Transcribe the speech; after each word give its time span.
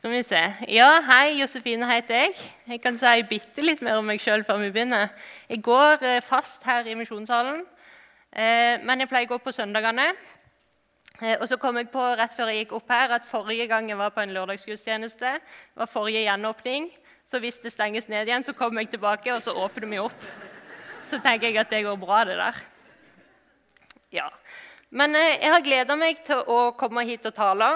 Skal 0.00 0.14
vi 0.14 0.22
se. 0.24 0.38
Ja, 0.72 0.86
hei, 1.04 1.34
Josefine 1.36 1.84
heter 1.84 2.22
jeg. 2.22 2.36
Jeg 2.72 2.80
kan 2.80 2.96
si 2.96 3.10
bitte 3.28 3.60
litt 3.60 3.82
mer 3.84 3.98
om 4.00 4.06
meg 4.08 4.22
sjøl 4.24 4.40
før 4.48 4.62
vi 4.62 4.70
begynner. 4.72 5.10
Jeg 5.44 5.60
går 5.60 6.06
eh, 6.08 6.22
fast 6.24 6.64
her 6.64 6.88
i 6.88 6.94
misjonssalen, 6.96 7.58
eh, 8.32 8.80
men 8.80 9.04
jeg 9.04 9.10
pleier 9.10 9.28
å 9.28 9.34
gå 9.34 9.38
på 9.44 9.52
søndagene. 9.52 10.06
Eh, 11.20 11.34
og 11.34 11.44
så 11.50 11.60
kom 11.60 11.76
jeg 11.76 11.90
på 11.92 12.06
rett 12.16 12.32
før 12.32 12.48
jeg 12.48 12.62
gikk 12.62 12.72
opp 12.78 12.94
her 12.96 13.12
at 13.18 13.28
forrige 13.28 13.68
gang 13.68 13.92
jeg 13.92 14.00
var 14.00 14.16
på 14.16 14.24
en 14.24 14.32
lørdagsgudstjeneste, 14.38 15.34
var 15.76 15.92
forrige 15.98 16.24
gjenåpning. 16.30 16.88
Så 17.28 17.44
hvis 17.44 17.60
det 17.60 17.76
stenges 17.76 18.08
ned 18.08 18.24
igjen, 18.24 18.48
så 18.48 18.56
kommer 18.56 18.80
jeg 18.80 18.94
tilbake, 18.96 19.36
og 19.36 19.44
så 19.44 19.52
åpner 19.52 19.90
vi 19.92 20.00
opp. 20.00 20.28
Så 21.04 21.20
tenker 21.20 21.50
jeg 21.50 21.60
at 21.60 21.76
det 21.76 21.84
går 21.84 22.00
bra, 22.00 22.24
det 22.24 22.40
der. 22.40 22.64
Ja. 24.16 24.32
Men 24.88 25.12
jeg 25.12 25.52
har 25.52 25.60
gleda 25.60 26.00
meg 26.00 26.24
til 26.24 26.40
å 26.40 26.70
komme 26.72 27.04
hit 27.04 27.28
og 27.28 27.36
tale. 27.36 27.74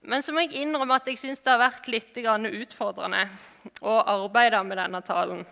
Men 0.00 0.22
så 0.22 0.32
må 0.32 0.44
jeg 0.44 0.62
innrømme 0.62 0.94
at 0.94 1.08
jeg 1.10 1.18
syns 1.18 1.42
det 1.42 1.50
har 1.52 1.60
vært 1.60 1.88
litt 1.90 2.16
utfordrende 2.16 3.24
å 3.82 3.98
arbeide 4.06 4.62
med 4.64 4.78
denne 4.78 5.00
talen. 5.02 5.46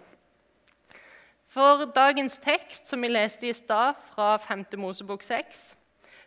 For 1.46 1.86
dagens 1.94 2.38
tekst, 2.38 2.86
som 2.86 3.00
vi 3.02 3.08
leste 3.08 3.48
i 3.48 3.52
stad, 3.52 3.96
fra 4.12 4.36
5. 4.38 4.76
Mosebok 4.76 5.22
6, 5.22 5.76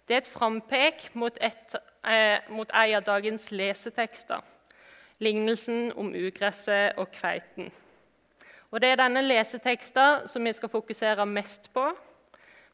det 0.07 0.15
er 0.15 0.23
et 0.23 0.27
frampek 0.27 1.03
mot, 1.13 1.37
et, 1.41 1.75
eh, 2.03 2.39
mot 2.49 2.69
en 2.73 2.95
av 2.95 3.03
dagens 3.03 3.51
lesetekster. 3.51 4.41
Lignelsen 5.19 5.91
om 5.95 6.13
ugresset 6.15 6.97
og 6.97 7.11
kveiten. 7.11 7.71
Og 8.71 8.81
Det 8.81 8.89
er 8.89 8.95
denne 8.95 9.21
leseteksten 9.21 10.27
som 10.27 10.43
vi 10.43 10.51
skal 10.53 10.69
fokusere 10.69 11.25
mest 11.25 11.73
på, 11.73 11.93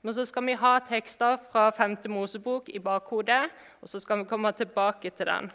men 0.05 0.13
så 0.13 0.21
skal 0.29 0.45
vi 0.45 0.53
ha 0.53 0.75
tekster 0.85 1.39
fra 1.49 1.71
5. 1.73 1.97
Mosebok 2.13 2.67
i 2.69 2.79
bakhodet, 2.79 3.49
og 3.81 3.89
så 3.89 3.99
skal 3.99 4.19
vi 4.19 4.27
komme 4.29 4.51
tilbake 4.53 5.09
til 5.09 5.25
den. 5.25 5.49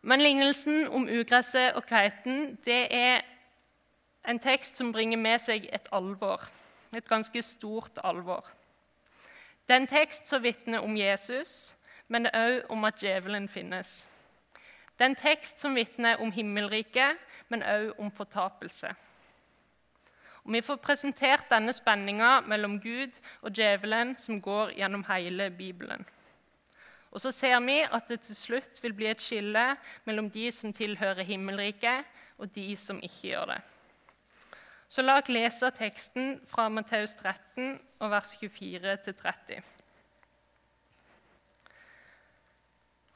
Men 0.00 0.24
lignelsen 0.24 0.88
om 0.88 1.04
ugresset 1.04 1.76
og 1.76 1.84
kveiten 1.84 2.56
det 2.64 2.86
er 2.96 3.20
en 4.24 4.40
tekst 4.40 4.80
som 4.80 4.92
bringer 4.92 5.20
med 5.20 5.36
seg 5.44 5.68
et 5.68 5.92
alvor. 5.92 6.48
Et 6.96 7.08
ganske 7.08 7.42
stort 7.42 8.00
alvor. 8.04 8.48
Det 9.68 9.76
er 9.76 9.84
en 9.84 9.92
tekst 9.92 10.32
som 10.32 10.42
vitner 10.42 10.80
om 10.80 10.96
Jesus, 10.96 11.76
men 12.08 12.32
òg 12.32 12.72
om 12.72 12.88
at 12.88 13.04
djevelen 13.04 13.52
finnes. 13.52 14.08
Det 14.96 15.04
er 15.04 15.12
en 15.12 15.22
tekst 15.28 15.60
som 15.60 15.76
vitner 15.76 16.16
om 16.24 16.32
himmelriket, 16.32 17.20
men 17.52 17.62
òg 17.62 18.00
om 18.00 18.10
fortapelse. 18.10 18.96
Og 20.44 20.52
Vi 20.52 20.60
får 20.60 20.80
presentert 20.82 21.50
denne 21.50 21.72
spenninga 21.72 22.40
mellom 22.46 22.80
Gud 22.80 23.14
og 23.42 23.52
djevelen 23.54 24.16
som 24.18 24.40
går 24.42 24.74
gjennom 24.78 25.04
hele 25.06 25.50
Bibelen. 25.50 26.04
Og 27.12 27.20
så 27.20 27.30
ser 27.30 27.60
vi 27.60 27.82
at 27.84 28.08
det 28.08 28.22
til 28.24 28.36
slutt 28.36 28.80
vil 28.82 28.94
bli 28.96 29.10
et 29.10 29.22
skille 29.22 29.76
mellom 30.04 30.30
de 30.32 30.48
som 30.52 30.72
tilhører 30.72 31.22
himmelriket, 31.28 32.08
og 32.38 32.48
de 32.54 32.72
som 32.76 32.98
ikke 33.02 33.28
gjør 33.28 33.52
det. 33.52 33.60
Så 34.88 35.04
la 35.04 35.18
oss 35.20 35.28
lese 35.28 35.70
teksten 35.76 36.40
fra 36.48 36.66
Matteus 36.68 37.14
13, 37.20 37.78
vers 38.00 38.34
24-30. 38.40 39.62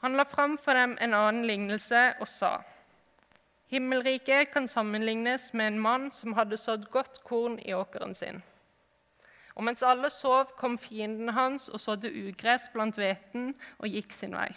Han 0.04 0.16
la 0.16 0.24
fram 0.28 0.54
for 0.60 0.76
dem 0.76 0.94
en 1.00 1.16
annen 1.16 1.44
lignelse 1.48 2.14
og 2.20 2.28
sa:" 2.28 2.60
Himmelriket 3.68 4.52
kan 4.52 4.68
sammenlignes 4.68 5.52
med 5.52 5.66
en 5.72 5.80
mann 5.80 6.10
som 6.14 6.36
hadde 6.38 6.56
sådd 6.56 6.84
godt 6.90 7.24
korn 7.26 7.58
i 7.58 7.74
åkeren 7.74 8.14
sin. 8.14 8.42
Og 9.56 9.64
mens 9.64 9.82
alle 9.82 10.10
sov, 10.12 10.52
kom 10.58 10.76
fienden 10.78 11.32
hans 11.34 11.68
og 11.68 11.80
sådde 11.80 12.12
ugress 12.12 12.68
blant 12.72 12.98
hveten 13.00 13.54
og 13.78 13.88
gikk 13.88 14.12
sin 14.12 14.36
vei. 14.36 14.50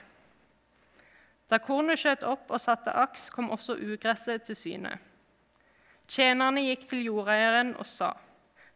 Da 1.50 1.58
kornet 1.58 1.98
skjøt 1.98 2.26
opp 2.28 2.52
og 2.54 2.62
satte 2.62 2.94
aks, 2.94 3.30
kom 3.34 3.50
også 3.50 3.80
ugresset 3.80 4.46
til 4.46 4.58
syne. 4.60 4.92
Tjenerne 6.10 6.62
gikk 6.68 6.86
til 6.90 7.08
jordeieren 7.08 7.74
og 7.78 7.86
sa, 7.86 8.14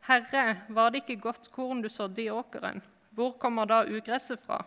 'Herre, 0.08 0.58
var 0.70 0.90
det 0.90 1.04
ikke 1.04 1.22
godt 1.22 1.52
korn 1.52 1.82
du 1.82 1.90
sådde 1.90 2.22
i 2.22 2.30
åkeren? 2.30 2.82
Hvor 3.12 3.32
kommer 3.32 3.66
da 3.66 3.84
ugresset 3.84 4.40
fra?' 4.40 4.66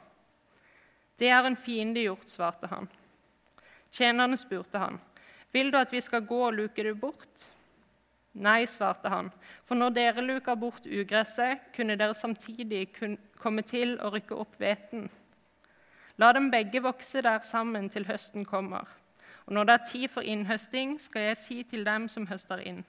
'Det 1.19 1.29
er 1.29 1.45
en 1.45 1.57
fiende 1.57 2.01
gjort', 2.01 2.31
svarte 2.31 2.67
han. 2.67 2.89
Tjenerne 3.91 4.37
spurte 4.37 4.79
han, 4.79 5.01
vil 5.57 5.73
du 5.73 5.79
at 5.81 5.93
vi 5.93 6.03
skal 6.05 6.27
gå 6.29 6.41
og 6.49 6.57
luke 6.59 6.85
det 6.85 6.97
bort? 7.01 7.47
Nei, 8.37 8.67
svarte 8.69 9.09
han, 9.09 9.31
for 9.65 9.79
når 9.81 9.95
dere 9.97 10.25
luker 10.25 10.59
bort 10.61 10.85
ugresset, 10.85 11.71
kunne 11.73 11.97
dere 11.97 12.17
samtidig 12.17 12.91
komme 13.41 13.65
til 13.65 13.95
å 14.05 14.11
rykke 14.13 14.37
opp 14.37 14.59
hveten. 14.61 15.07
La 16.21 16.29
dem 16.37 16.51
begge 16.53 16.83
vokse 16.85 17.23
der 17.25 17.41
sammen 17.45 17.89
til 17.93 18.05
høsten 18.09 18.45
kommer. 18.45 18.85
Og 19.47 19.55
når 19.57 19.69
det 19.69 19.75
er 19.75 19.89
tid 19.89 20.13
for 20.13 20.27
innhøsting, 20.27 20.99
skal 21.01 21.31
jeg 21.31 21.41
si 21.41 21.57
til 21.71 21.85
dem 21.89 22.11
som 22.13 22.29
høster 22.29 22.61
inn. 22.61 22.83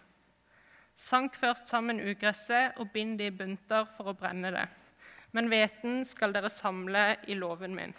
Sank 0.98 1.36
først 1.38 1.70
sammen 1.70 2.02
ugresset 2.02 2.80
og 2.82 2.92
bind 2.92 3.20
det 3.20 3.32
i 3.32 3.36
bunter 3.40 3.88
for 3.96 4.12
å 4.12 4.18
brenne 4.18 4.52
det. 4.56 4.66
Men 5.32 5.52
hveten 5.52 6.02
skal 6.08 6.34
dere 6.34 6.50
samle 6.50 7.12
i 7.28 7.36
låven 7.38 7.76
min. 7.78 7.94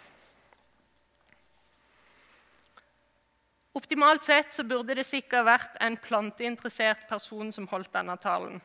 Optimalt 3.77 4.25
sett 4.25 4.53
så 4.53 4.63
burde 4.65 4.95
det 4.97 5.05
sikkert 5.05 5.45
vært 5.45 5.75
en 5.85 5.97
planteinteressert 6.01 7.05
person 7.09 7.51
som 7.53 7.67
holdt 7.69 7.93
denne 7.93 8.15
talen. 8.21 8.57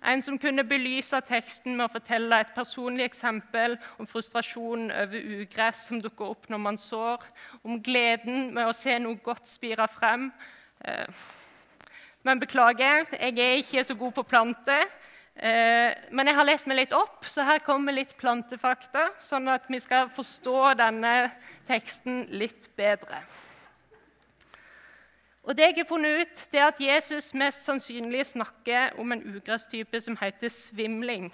En 0.00 0.22
som 0.24 0.38
kunne 0.40 0.64
belyse 0.64 1.18
teksten 1.28 1.76
med 1.76 1.84
å 1.84 1.92
fortelle 1.92 2.38
et 2.40 2.54
personlig 2.56 3.04
eksempel 3.04 3.76
om 4.00 4.08
frustrasjonen 4.08 4.88
over 4.96 5.26
ugress 5.42 5.84
som 5.90 6.00
dukker 6.00 6.32
opp 6.32 6.48
når 6.48 6.62
man 6.64 6.80
sår, 6.80 7.26
om 7.62 7.76
gleden 7.84 8.48
med 8.56 8.66
å 8.66 8.76
se 8.76 8.96
noe 8.98 9.20
godt 9.22 9.50
spire 9.50 9.86
frem. 9.92 10.30
Eh, 10.80 11.20
men 12.24 12.40
beklager, 12.40 13.04
jeg 13.12 13.36
er 13.36 13.60
ikke 13.60 13.84
så 13.84 13.96
god 14.00 14.16
på 14.16 14.24
planter. 14.32 14.88
Eh, 15.36 15.92
men 16.10 16.32
jeg 16.32 16.36
har 16.36 16.48
lest 16.48 16.66
meg 16.68 16.80
litt 16.80 16.96
opp, 16.96 17.28
så 17.28 17.44
her 17.46 17.62
kommer 17.64 17.94
litt 17.94 18.16
plantefakta, 18.18 19.10
sånn 19.20 19.52
at 19.52 19.68
vi 19.68 19.78
skal 19.84 20.10
forstå 20.12 20.74
denne 20.80 21.14
teksten 21.68 22.24
litt 22.40 22.72
bedre. 22.76 23.20
Og 25.42 25.56
det 25.56 25.70
jeg 25.70 25.78
har 25.78 25.88
funnet 25.88 26.20
ut, 26.20 26.42
det 26.52 26.60
er 26.60 26.66
at 26.68 26.80
Jesus 26.80 27.32
mest 27.34 27.64
sannsynlig 27.64 28.26
snakker 28.26 28.98
om 29.00 29.12
en 29.12 29.24
ugresstype 29.36 30.00
som 30.00 30.18
heter 30.20 30.52
svimling. 30.52 31.30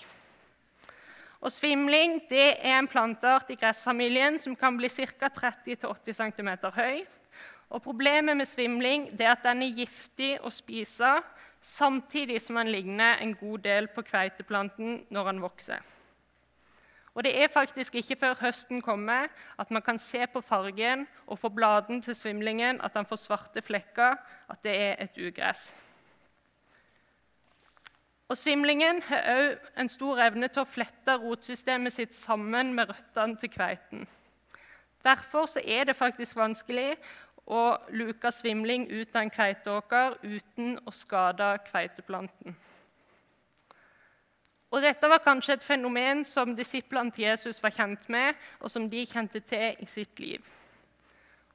Og 1.40 1.52
Svimling 1.52 2.20
det 2.30 2.56
er 2.64 2.78
en 2.78 2.88
planteart 2.88 3.50
i 3.52 3.58
gressfamilien 3.60 4.38
som 4.38 4.56
kan 4.56 4.78
bli 4.78 4.88
ca. 4.88 5.28
30-80 5.28 6.16
cm 6.22 6.50
høy. 6.74 7.04
Og 7.70 7.82
Problemet 7.82 8.36
med 8.36 8.46
svimling 8.46 9.08
er 9.20 9.34
at 9.34 9.44
den 9.44 9.62
er 9.62 9.74
giftig 9.74 10.36
å 10.40 10.50
spise, 10.50 11.18
samtidig 11.60 12.40
som 12.40 12.56
den 12.60 12.70
ligner 12.70 13.18
en 13.20 13.34
god 13.34 13.58
del 13.66 13.88
på 13.90 14.06
kveiteplanten 14.06 15.02
når 15.10 15.32
den 15.32 15.42
vokser. 15.42 15.82
Og 17.16 17.24
det 17.24 17.32
er 17.42 17.48
faktisk 17.48 17.94
ikke 17.96 18.16
før 18.20 18.34
høsten 18.40 18.82
kommer 18.84 19.30
at 19.58 19.70
man 19.72 19.82
kan 19.82 19.98
se 19.98 20.26
på 20.28 20.40
fargen 20.44 21.06
og 21.26 21.38
på 21.40 21.48
bladene 21.48 22.02
til 22.04 22.14
svimlingen 22.14 22.80
at 22.84 22.94
den 22.94 23.08
får 23.08 23.16
svarte 23.16 23.62
flekker, 23.64 24.16
at 24.48 24.62
det 24.62 24.74
er 24.76 24.96
et 25.00 25.16
ugress. 25.16 25.70
Og 28.28 28.36
Svimlingen 28.36 29.00
har 29.06 29.22
òg 29.32 29.68
en 29.78 29.88
stor 29.88 30.20
evne 30.26 30.48
til 30.50 30.64
å 30.64 30.68
flette 30.68 31.14
rotsystemet 31.22 31.94
sitt 31.94 32.14
sammen 32.14 32.74
med 32.74 32.90
røttene 32.90 33.38
til 33.40 33.52
kveiten. 33.54 34.06
Derfor 35.06 35.46
er 35.62 35.84
det 35.86 35.96
faktisk 35.96 36.36
vanskelig 36.36 36.96
å 37.46 37.78
luke 37.94 38.32
svimling 38.34 38.88
ut 38.90 39.14
av 39.14 39.22
en 39.22 39.30
kveiteåker 39.30 40.18
uten 40.24 40.74
å 40.84 40.92
skade 40.92 41.52
kveiteplanten. 41.70 42.56
Og 44.76 44.82
Dette 44.84 45.08
var 45.08 45.22
kanskje 45.24 45.54
et 45.56 45.64
fenomen 45.64 46.18
som 46.28 46.50
disiplene 46.52 47.08
til 47.16 47.24
Jesus 47.24 47.62
var 47.64 47.72
kjent 47.72 48.10
med, 48.12 48.36
og 48.60 48.68
som 48.68 48.90
de 48.92 49.06
kjente 49.08 49.40
til 49.40 49.72
i 49.80 49.88
sitt 49.88 50.20
liv. 50.20 50.44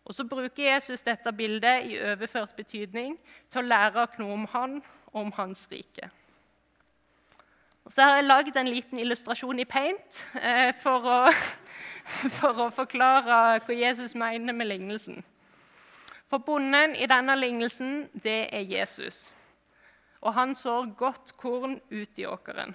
Og 0.05 0.15
Så 0.15 0.25
bruker 0.25 0.73
Jesus 0.73 1.05
dette 1.05 1.31
bildet 1.31 1.85
i 1.85 1.99
overført 2.01 2.55
betydning 2.57 3.19
til 3.51 3.61
å 3.61 3.67
lære 3.67 4.07
noe 4.17 4.33
om 4.33 4.47
han 4.55 4.81
og 5.13 5.21
om 5.21 5.31
hans 5.37 5.67
rike. 5.71 6.09
Og 7.85 7.93
Så 7.93 8.01
har 8.01 8.15
jeg 8.15 8.25
lagd 8.25 8.57
en 8.57 8.73
liten 8.73 8.99
illustrasjon 8.99 9.59
i 9.59 9.69
paint 9.69 10.25
eh, 10.41 10.73
for, 10.81 11.05
å, 11.05 11.31
for, 12.39 12.65
å, 12.65 12.69
forklare 12.73 13.61
hva 13.61 13.81
Jesus 13.85 14.15
mener 14.15 14.53
med 14.53 14.73
lignelsen. 14.73 15.21
For 16.25 16.41
bonden 16.41 16.95
i 16.95 17.05
denne 17.05 17.37
lignelsen, 17.37 18.07
det 18.23 18.47
er 18.49 18.65
Jesus. 18.65 19.27
Og 20.21 20.33
han 20.33 20.55
sår 20.55 20.95
godt 20.97 21.37
korn 21.37 21.77
ut 21.91 22.17
i 22.17 22.25
åkeren. 22.25 22.73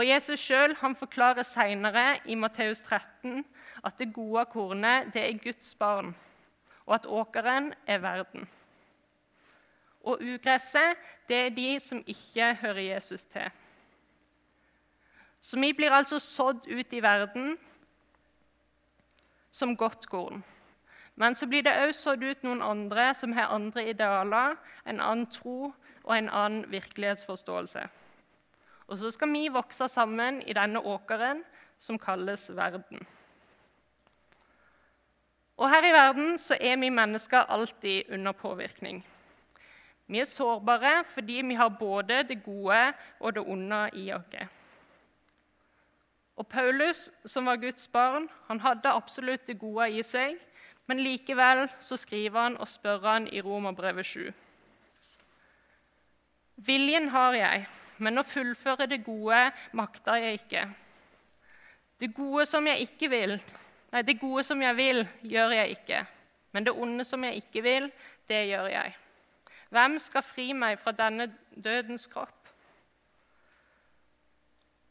Og 0.00 0.06
Jesus 0.08 0.40
sjøl 0.40 0.72
forklarer 0.96 1.44
senere 1.44 2.20
i 2.24 2.34
Matteus 2.34 2.80
13 2.80 3.42
at 3.84 3.98
det 3.98 4.14
gode 4.16 4.46
kornet 4.48 5.10
det 5.12 5.20
er 5.26 5.40
Guds 5.42 5.74
barn, 5.74 6.14
og 6.86 6.94
at 6.94 7.06
åkeren 7.06 7.74
er 7.86 7.98
verden. 8.00 8.48
Og 10.00 10.22
ugresset 10.24 10.96
det 11.28 11.36
er 11.36 11.52
de 11.52 11.80
som 11.80 12.00
ikke 12.06 12.54
hører 12.62 12.80
Jesus 12.80 13.24
til. 13.24 13.50
Så 15.40 15.60
vi 15.60 15.72
blir 15.72 15.92
altså 15.92 16.18
sådd 16.18 16.64
ut 16.68 16.92
i 16.92 17.02
verden. 17.02 17.58
som 19.50 19.76
godt 19.76 20.06
korn. 20.06 20.44
Men 21.14 21.34
så 21.34 21.46
blir 21.46 21.62
det 21.62 21.72
òg 21.74 21.92
sådd 21.92 22.22
ut 22.22 22.42
noen 22.42 22.62
andre 22.62 23.14
som 23.14 23.32
har 23.32 23.50
andre 23.50 23.88
idealer, 23.90 24.54
en 24.86 25.00
annen 25.00 25.26
tro 25.26 25.74
og 26.04 26.16
en 26.16 26.28
annen 26.28 26.70
virkelighetsforståelse. 26.70 27.88
Og 28.90 28.98
så 28.98 29.10
skal 29.14 29.30
vi 29.30 29.46
vokse 29.54 29.86
sammen 29.88 30.42
i 30.42 30.54
denne 30.56 30.82
åkeren 30.82 31.44
som 31.78 31.98
kalles 31.98 32.48
verden. 32.56 33.06
Og 35.60 35.68
her 35.70 35.86
i 35.86 35.92
verden 35.92 36.38
så 36.40 36.56
er 36.60 36.76
vi 36.80 36.88
mennesker 36.90 37.46
alltid 37.52 38.10
under 38.10 38.32
påvirkning. 38.32 39.04
Vi 40.10 40.18
er 40.18 40.26
sårbare 40.26 41.04
fordi 41.06 41.42
vi 41.46 41.54
har 41.54 41.68
både 41.68 42.22
det 42.28 42.42
gode 42.42 42.92
og 43.20 43.34
det 43.34 43.44
onde 43.46 43.90
i 43.94 44.12
oss. 44.12 44.48
Og 46.36 46.46
Paulus, 46.46 47.10
som 47.24 47.46
var 47.46 47.56
Guds 47.56 47.88
barn, 47.88 48.28
han 48.48 48.60
hadde 48.60 48.88
absolutt 48.88 49.46
det 49.46 49.58
gode 49.58 49.90
i 49.92 50.02
seg, 50.02 50.38
men 50.88 51.02
likevel 51.04 51.68
så 51.78 51.96
skriver 52.00 52.40
han 52.40 52.56
og 52.56 52.68
spør 52.68 53.04
han 53.04 53.28
i 53.28 53.40
Romerbrevet 53.40 54.06
7. 54.06 54.32
Viljen 56.56 57.08
har 57.08 57.36
jeg, 57.36 57.66
men 58.00 58.20
å 58.20 58.26
fullføre 58.26 58.88
det 58.90 59.02
gode 59.04 59.42
makter 59.76 60.20
jeg 60.20 60.40
ikke. 60.40 60.64
Det 62.00 62.08
gode 62.16 62.46
som 62.48 62.66
jeg 62.66 62.88
ikke 62.88 63.10
vil, 63.12 63.36
nei, 63.92 64.02
det 64.06 64.16
gode 64.20 64.44
som 64.46 64.62
jeg 64.64 64.76
vil, 64.78 65.04
gjør 65.28 65.54
jeg 65.58 65.76
ikke. 65.76 66.00
Men 66.56 66.66
det 66.66 66.74
onde 66.74 67.04
som 67.06 67.24
jeg 67.24 67.42
ikke 67.42 67.62
vil, 67.62 67.90
det 68.30 68.46
gjør 68.48 68.70
jeg. 68.72 68.94
Hvem 69.70 69.98
skal 70.02 70.26
fri 70.26 70.48
meg 70.56 70.80
fra 70.80 70.94
denne 70.96 71.28
dødens 71.54 72.08
kropp? 72.10 72.40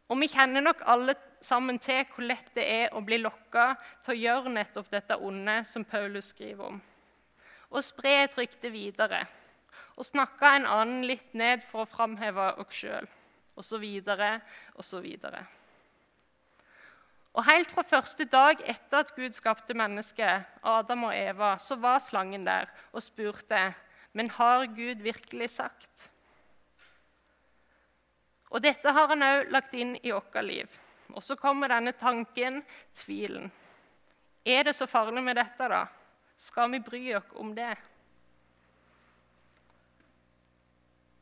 Og 0.10 0.18
vi 0.22 0.30
kjenner 0.32 0.64
nok 0.64 0.86
alle 0.90 1.16
sammen 1.46 1.78
til 1.82 2.06
hvor 2.14 2.26
lett 2.26 2.48
det 2.56 2.66
er 2.66 2.96
å 2.96 3.02
bli 3.06 3.20
lokka 3.22 3.74
til 4.06 4.16
å 4.16 4.22
gjøre 4.22 4.54
nettopp 4.54 4.90
dette 4.94 5.18
onde 5.18 5.60
som 5.70 5.86
Paulus 5.86 6.32
skriver 6.34 6.72
om. 6.72 6.80
Og 7.70 7.86
spre 7.86 8.16
et 8.24 8.38
rykte 8.38 8.72
videre. 8.74 9.26
Å 10.00 10.06
snakka 10.08 10.54
en 10.56 10.68
annen 10.70 11.04
litt 11.08 11.34
ned 11.36 11.66
for 11.68 11.84
å 11.84 11.90
framheve 11.90 12.54
oss 12.62 12.78
sjøl, 12.80 13.08
osv., 13.60 13.84
osv. 14.80 15.10
Og 17.36 17.44
Helt 17.46 17.76
fra 17.76 17.84
første 17.84 18.26
dag 18.26 18.64
etter 18.64 19.04
at 19.04 19.12
Gud 19.16 19.36
skapte 19.36 19.76
mennesket, 19.76 20.48
Adam 20.64 21.10
og 21.10 21.14
Eva, 21.16 21.58
så 21.60 21.76
var 21.76 22.00
slangen 22.04 22.48
der 22.48 22.72
og 22.94 23.04
spurte 23.04 23.68
men 24.12 24.30
har 24.30 24.66
Gud 24.66 25.02
virkelig 25.02 25.50
sagt? 25.50 26.10
Og 28.50 28.62
Dette 28.66 28.92
har 28.92 29.12
han 29.12 29.24
òg 29.24 29.52
lagt 29.54 29.76
inn 29.78 29.94
i 30.02 30.12
vårt 30.12 30.40
liv. 30.42 30.80
Og 31.14 31.22
så 31.26 31.38
kommer 31.38 31.70
denne 31.70 31.94
tanken, 31.98 32.64
tvilen. 32.98 33.52
Er 34.46 34.66
det 34.66 34.76
så 34.78 34.88
farlig 34.90 35.22
med 35.26 35.38
dette, 35.38 35.70
da? 35.70 35.86
Skal 36.40 36.72
vi 36.74 36.82
bry 36.82 37.02
oss 37.20 37.34
om 37.38 37.54
det? 37.54 37.76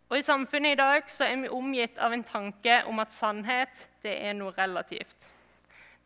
Og 0.07 0.17
I 0.17 0.23
samfunnet 0.23 0.75
i 0.75 0.79
dag 0.79 1.09
så 1.11 1.25
er 1.27 1.41
vi 1.41 1.49
omgitt 1.51 1.97
av 1.99 2.13
en 2.15 2.23
tanke 2.23 2.79
om 2.87 2.99
at 3.03 3.11
sannhet 3.11 3.87
det 4.03 4.13
er 4.29 4.37
noe 4.37 4.53
relativt. 4.55 5.27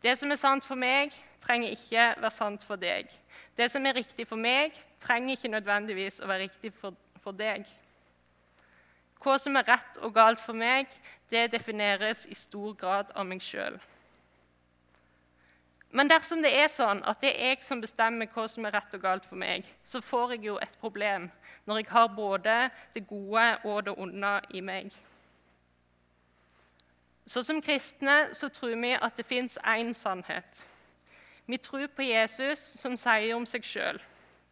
Det 0.02 0.16
som 0.18 0.32
er 0.34 0.40
sant 0.40 0.66
for 0.66 0.78
meg, 0.78 1.14
trenger 1.42 1.74
ikke 1.76 2.08
være 2.18 2.34
sant 2.34 2.64
for 2.66 2.80
deg. 2.80 3.06
Det 3.54 3.68
som 3.70 3.86
er 3.86 3.94
riktig 3.94 4.26
for 4.26 4.40
meg, 4.40 4.74
trenger 5.02 5.36
ikke 5.36 5.52
nødvendigvis 5.52 6.18
å 6.22 6.30
være 6.30 6.48
riktig 6.48 6.72
for, 6.74 6.96
for 7.22 7.36
deg. 7.38 7.62
Hva 9.22 9.36
som 9.38 9.54
er 9.58 9.68
rett 9.70 10.00
og 10.02 10.14
galt 10.16 10.42
for 10.42 10.58
meg, 10.58 10.90
det 11.30 11.52
defineres 11.52 12.26
i 12.26 12.34
stor 12.34 12.74
grad 12.78 13.14
av 13.14 13.28
meg 13.28 13.42
sjøl. 13.44 13.78
Men 15.92 16.08
dersom 16.08 16.40
det 16.40 16.54
er 16.56 16.70
sånn 16.72 17.02
at 17.04 17.20
det 17.20 17.34
er 17.36 17.52
jeg 17.52 17.64
som 17.66 17.80
bestemmer 17.82 18.30
hva 18.32 18.46
som 18.48 18.64
er 18.64 18.72
rett 18.72 18.94
og 18.96 19.02
galt 19.02 19.26
for 19.28 19.36
meg, 19.36 19.66
så 19.84 20.00
får 20.00 20.36
jeg 20.36 20.46
jo 20.48 20.54
et 20.64 20.76
problem 20.80 21.28
når 21.68 21.82
jeg 21.82 21.90
har 21.92 22.08
både 22.16 22.54
det 22.94 23.04
gode 23.06 23.44
og 23.68 23.82
det 23.84 23.94
onde 24.00 24.30
i 24.56 24.62
meg. 24.64 24.88
Så 27.26 27.42
Som 27.42 27.60
kristne 27.62 28.34
så 28.34 28.48
tror 28.48 28.74
vi 28.80 28.94
at 28.96 29.16
det 29.16 29.26
fins 29.26 29.58
én 29.64 29.92
sannhet. 29.92 30.66
Vi 31.46 31.56
tror 31.56 31.86
på 31.86 32.02
Jesus, 32.02 32.58
som 32.58 32.96
sier 32.96 33.34
om 33.36 33.46
seg 33.46 33.64
sjøl 33.64 34.00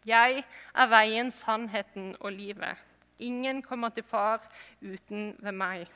Jeg 0.07 0.45
er 0.75 0.87
veien, 0.89 1.31
sannheten 1.31 2.17
og 2.21 2.33
livet. 2.33 2.77
Ingen 3.19 3.63
kommer 3.63 3.89
til 3.89 4.03
far 4.05 4.41
uten 4.81 5.37
ved 5.39 5.53
meg. 5.53 5.89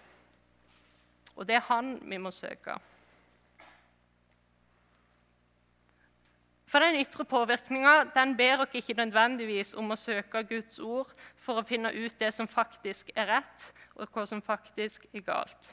Og 1.37 1.49
det 1.49 1.57
er 1.57 1.69
han 1.69 1.99
vi 2.03 2.19
må 2.19 2.31
søke. 2.31 2.77
For 6.75 6.83
Den 6.83 6.97
ytre 6.99 7.23
påvirkninga 7.23 7.91
ber 8.11 8.33
dere 8.35 8.65
ikke 8.75 8.97
nødvendigvis 8.99 9.77
om 9.79 9.93
å 9.95 9.97
søke 9.97 10.41
Guds 10.43 10.81
ord 10.83 11.13
for 11.39 11.61
å 11.61 11.63
finne 11.63 11.93
ut 11.95 12.17
det 12.19 12.33
som 12.35 12.49
faktisk 12.51 13.13
er 13.15 13.29
rett, 13.31 13.69
og 13.95 14.11
hva 14.11 14.25
som 14.27 14.41
faktisk 14.43 15.07
er 15.15 15.23
galt. 15.23 15.69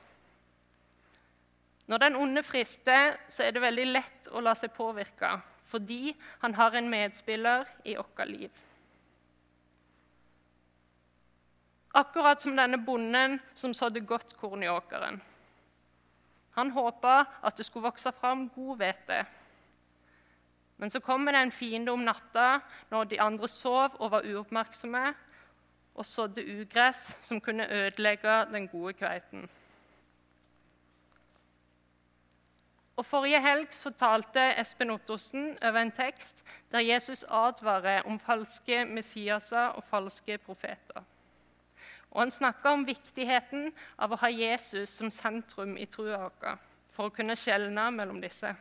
Når 1.89 2.03
den 2.05 2.19
onde 2.21 2.45
frister, 2.45 3.17
så 3.25 3.47
er 3.47 3.57
det 3.57 3.65
veldig 3.65 3.87
lett 3.95 4.29
å 4.29 4.45
la 4.45 4.53
seg 4.53 4.75
påvirke 4.77 5.39
fordi 5.71 6.13
han 6.45 6.53
har 6.53 6.77
en 6.77 6.93
medspiller 6.93 7.65
i 7.81 7.97
vårt 7.97 8.25
liv. 8.29 8.63
Akkurat 11.97 12.45
som 12.45 12.53
denne 12.53 12.77
bonden 12.77 13.39
som 13.57 13.73
sådde 13.73 14.05
godt 14.05 14.37
korn 14.37 14.61
i 14.61 14.69
åkeren. 14.69 15.17
Han 16.61 16.77
håpa 16.77 17.23
at 17.41 17.57
det 17.57 17.65
skulle 17.65 17.89
vokse 17.89 18.13
fram 18.21 18.51
god 18.53 18.83
hvete. 18.83 19.23
Men 20.81 20.89
så 20.89 20.99
kommer 20.99 21.31
det 21.31 21.41
en 21.45 21.53
fiende 21.53 21.93
om 21.93 22.01
natta 22.01 22.59
når 22.89 23.11
de 23.11 23.19
andre 23.21 23.47
sov 23.47 23.99
og 23.99 24.11
var 24.11 24.25
uoppmerksomme, 24.25 25.11
og 25.95 26.05
sådde 26.05 26.45
ugress 26.61 27.17
som 27.21 27.41
kunne 27.41 27.67
ødelegge 27.69 28.45
den 28.53 28.67
gode 28.67 28.93
kveiten. 28.93 29.49
Og 32.95 33.05
Forrige 33.05 33.41
helg 33.41 33.67
så 33.73 33.91
talte 33.97 34.41
Espen 34.61 34.89
Ottosen 34.93 35.51
over 35.61 35.81
en 35.81 35.91
tekst 35.91 36.43
der 36.71 36.79
Jesus 36.79 37.23
advarer 37.29 38.01
om 38.05 38.19
falske 38.19 38.85
Messiaser 38.85 39.77
og 39.77 39.83
falske 39.83 40.37
profeter. 40.37 41.03
Og 42.11 42.21
Han 42.21 42.31
snakker 42.31 42.69
om 42.69 42.87
viktigheten 42.87 43.71
av 43.97 44.11
å 44.11 44.19
ha 44.21 44.29
Jesus 44.29 44.89
som 44.89 45.09
sentrum 45.09 45.77
i 45.77 45.85
trua 45.85 46.27
vår 46.41 46.57
for 46.91 47.07
å 47.07 47.15
kunne 47.15 47.37
skjelne 47.39 47.87
mellom 47.95 48.19
disse. 48.21 48.51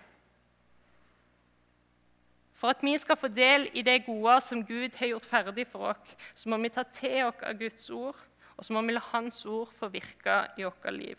For 2.60 2.74
at 2.74 2.82
vi 2.84 2.92
skal 3.00 3.16
få 3.16 3.30
del 3.32 3.70
i 3.72 3.82
det 3.82 4.02
gode 4.04 4.34
som 4.44 4.60
Gud 4.66 4.92
har 4.98 5.08
gjort 5.14 5.28
ferdig 5.30 5.64
for 5.70 5.94
oss, 5.94 6.16
så 6.36 6.50
må 6.52 6.58
vi 6.60 6.68
ta 6.68 6.84
til 6.84 7.30
oss 7.30 7.40
av 7.46 7.56
Guds 7.56 7.86
ord, 7.90 8.18
og 8.56 8.66
så 8.66 8.74
må 8.76 8.82
vi 8.84 8.92
la 8.92 9.00
Hans 9.14 9.38
ord 9.48 9.70
få 9.78 9.88
virke 9.88 10.42
i 10.60 10.66
vårt 10.66 10.90
liv. 10.92 11.16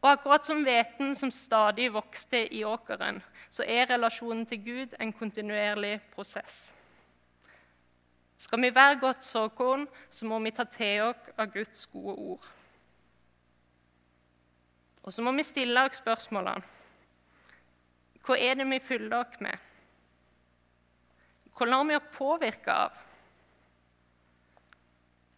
Og 0.00 0.08
akkurat 0.10 0.44
som 0.44 0.64
hveten 0.64 1.14
som 1.14 1.30
stadig 1.30 1.92
vokste 1.94 2.42
i 2.50 2.64
åkeren, 2.64 3.20
så 3.50 3.62
er 3.68 3.86
relasjonen 3.90 4.42
til 4.48 4.64
Gud 4.64 4.98
en 4.98 5.12
kontinuerlig 5.12 6.00
prosess. 6.14 6.72
Skal 8.40 8.62
vi 8.64 8.72
være 8.74 8.98
godt 8.98 9.24
såkorn, 9.24 9.86
så 10.10 10.26
må 10.26 10.38
vi 10.40 10.50
ta 10.56 10.64
til 10.64 11.04
oss 11.10 11.30
av 11.38 11.52
Guds 11.52 11.86
gode 11.92 12.16
ord. 12.34 12.50
Og 15.02 15.12
så 15.12 15.22
må 15.22 15.36
vi 15.36 15.46
stille 15.46 15.86
oss 15.86 16.00
spørsmålene. 16.00 16.79
Hva 18.24 18.36
er 18.36 18.58
det 18.58 18.66
vi 18.68 18.80
fyller 18.84 19.22
oss 19.22 19.40
med? 19.40 19.56
Hva 21.56 21.68
lar 21.68 21.86
vi 21.88 21.96
oss 21.96 22.12
påvirke 22.16 22.72
av? 22.72 22.98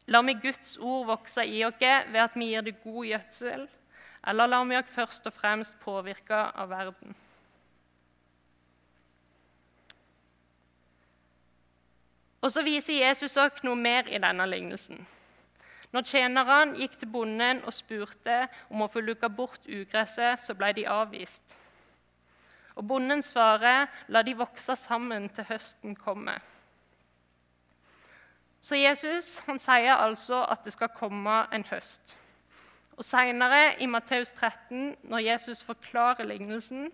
Lar 0.06 0.22
vi 0.26 0.34
Guds 0.34 0.76
ord 0.78 1.06
vokse 1.06 1.44
i 1.46 1.64
oss 1.64 1.78
ved 1.80 2.20
at 2.22 2.36
vi 2.36 2.50
gir 2.50 2.66
det 2.66 2.80
god 2.82 3.06
gjødsel? 3.06 3.68
Eller 4.26 4.50
lar 4.50 4.64
vi 4.70 4.78
oss 4.78 4.90
først 4.90 5.26
og 5.26 5.34
fremst 5.34 5.78
påvirke 5.82 6.34
av 6.34 6.70
verden? 6.70 7.14
Og 12.42 12.50
Så 12.50 12.62
viser 12.66 12.98
Jesus 12.98 13.36
oss 13.38 13.62
noe 13.62 13.78
mer 13.78 14.08
i 14.10 14.18
denne 14.18 14.46
lignelsen. 14.50 14.98
Når 15.92 16.06
tjenerne 16.08 16.78
gikk 16.80 16.96
til 16.98 17.10
bonden 17.12 17.60
og 17.62 17.74
spurte 17.76 18.46
om 18.70 18.82
å 18.82 18.88
få 18.90 19.02
luka 19.04 19.28
bort 19.28 19.66
ugresset, 19.68 20.40
så 20.40 20.54
ble 20.58 20.72
de 20.74 20.86
avvist. 20.88 21.54
Og 22.74 22.88
Bonden 22.88 23.22
svarer, 23.22 23.86
'La 24.08 24.22
de 24.22 24.36
vokse 24.36 24.76
sammen 24.76 25.28
til 25.28 25.44
høsten 25.44 25.96
kommer'. 25.96 26.40
Så 28.60 28.76
Jesus 28.76 29.38
han 29.38 29.58
sier 29.58 29.94
altså 29.94 30.44
at 30.44 30.64
det 30.64 30.72
skal 30.72 30.88
komme 30.88 31.54
en 31.54 31.64
høst. 31.64 32.18
Og 32.96 33.04
Senere 33.04 33.82
i 33.82 33.86
Matteus 33.86 34.30
13, 34.30 34.96
når 35.02 35.18
Jesus 35.18 35.62
forklarer 35.62 36.24
lignelsen, 36.24 36.92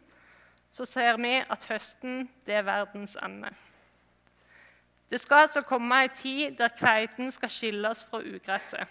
så 0.70 0.85
ser 0.85 1.16
vi 1.16 1.35
at 1.50 1.66
høsten 1.68 2.30
det 2.47 2.54
er 2.54 2.62
verdens 2.62 3.16
ende. 3.23 3.50
Det 5.11 5.20
skal 5.20 5.37
altså 5.37 5.62
komme 5.62 6.02
en 6.04 6.11
tid 6.16 6.56
der 6.56 6.68
kveiten 6.68 7.30
skal 7.30 7.50
skilles 7.50 8.04
fra 8.04 8.18
ugresset. 8.18 8.87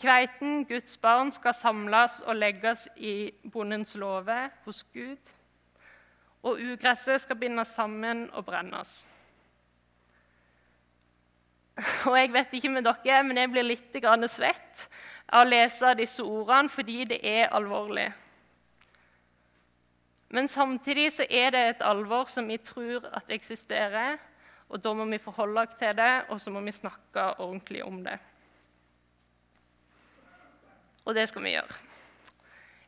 Kveiten, 0.00 0.64
Guds 0.64 0.96
barn, 0.96 1.30
skal 1.32 1.54
samles 1.54 2.20
og 2.26 2.36
legges 2.36 2.88
i 2.96 3.32
bondens 3.52 3.94
låve 3.96 4.50
hos 4.64 4.82
Gud. 4.84 5.34
Og 6.44 6.60
ugresset 6.60 7.22
skal 7.24 7.38
bindes 7.40 7.72
sammen 7.72 8.26
og 8.36 8.44
brennes. 8.44 9.06
Og 12.08 12.14
jeg 12.18 12.30
vet 12.32 12.52
ikke 12.54 12.70
med 12.70 12.84
dere, 12.86 13.22
men 13.26 13.40
jeg 13.40 13.50
blir 13.50 13.64
litt 13.66 13.96
svett 14.30 14.84
av 15.32 15.42
å 15.42 15.48
lese 15.48 15.94
disse 15.98 16.22
ordene 16.22 16.70
fordi 16.70 17.04
det 17.08 17.18
er 17.24 17.48
alvorlig. 17.50 18.12
Men 20.34 20.48
samtidig 20.48 21.12
så 21.14 21.26
er 21.30 21.50
det 21.54 21.64
et 21.64 21.82
alvor 21.82 22.26
som 22.30 22.46
vi 22.48 22.58
tror 22.58 23.08
at 23.14 23.30
eksisterer, 23.30 24.18
og 24.68 24.82
da 24.82 24.94
må 24.94 25.04
vi 25.06 25.18
forholde 25.22 25.62
oss 25.62 25.76
til 25.78 25.96
det, 25.96 26.24
og 26.28 26.40
så 26.40 26.50
må 26.50 26.60
vi 26.64 26.74
snakke 26.74 27.26
ordentlig 27.38 27.84
om 27.84 28.00
det. 28.04 28.16
Og 31.04 31.14
det 31.14 31.28
skal 31.28 31.44
vi 31.44 31.54
gjøre. 31.54 31.93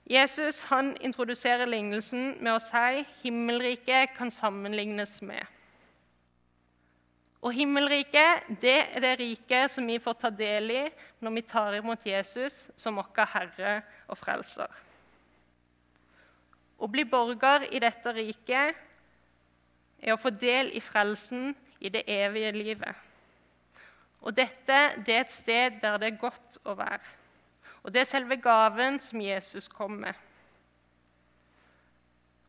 Jesus 0.07 0.63
han 0.71 0.93
introduserer 1.03 1.67
lignelsen 1.67 2.37
med 2.39 2.55
å 2.55 2.63
si 2.63 3.03
himmelriket 3.25 4.15
kan 4.15 4.31
sammenlignes 4.31 5.19
med. 5.27 5.43
Og 7.43 7.55
himmelriket 7.55 8.47
det 8.63 8.79
er 8.97 9.03
det 9.03 9.13
riket 9.21 9.71
som 9.71 9.87
vi 9.87 9.99
får 10.03 10.17
ta 10.23 10.31
del 10.31 10.71
i 10.75 10.85
når 11.23 11.35
vi 11.37 11.45
tar 11.47 11.77
imot 11.79 12.07
Jesus 12.07 12.69
som 12.79 12.99
vår 12.99 13.27
Herre 13.35 13.75
og 14.07 14.19
Frelser. 14.19 14.71
Å 16.79 16.87
bli 16.91 17.07
borger 17.09 17.67
i 17.73 17.83
dette 17.83 18.13
riket 18.15 18.79
er 20.03 20.15
å 20.15 20.21
få 20.21 20.31
del 20.31 20.71
i 20.77 20.83
frelsen 20.83 21.55
i 21.81 21.91
det 21.91 22.05
evige 22.07 22.55
livet. 22.55 22.95
Og 24.23 24.35
dette 24.37 24.81
det 25.07 25.15
er 25.15 25.25
et 25.25 25.35
sted 25.35 25.79
der 25.83 25.99
det 26.03 26.13
er 26.13 26.21
godt 26.21 26.59
å 26.67 26.75
være. 26.79 27.26
Og 27.87 27.93
det 27.95 28.03
er 28.03 28.09
selve 28.09 28.37
gaven 28.43 28.99
som 28.99 29.21
Jesus 29.23 29.69
kom 29.71 30.01
med. 30.03 30.15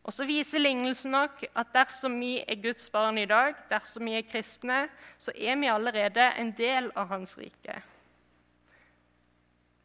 Og 0.08 0.16
så 0.16 0.26
viser 0.26 0.64
lignelsen 0.64 1.12
nok 1.14 1.44
at 1.52 1.74
dersom 1.76 2.16
vi 2.18 2.40
er 2.40 2.58
Guds 2.64 2.88
barn 2.90 3.20
i 3.22 3.28
dag, 3.30 3.54
dersom 3.70 4.08
vi 4.08 4.16
er 4.18 4.26
kristne, 4.26 4.86
så 5.20 5.34
er 5.36 5.60
vi 5.60 5.70
allerede 5.70 6.32
en 6.40 6.54
del 6.58 6.88
av 6.96 7.12
Hans 7.12 7.36
rike. 7.38 7.76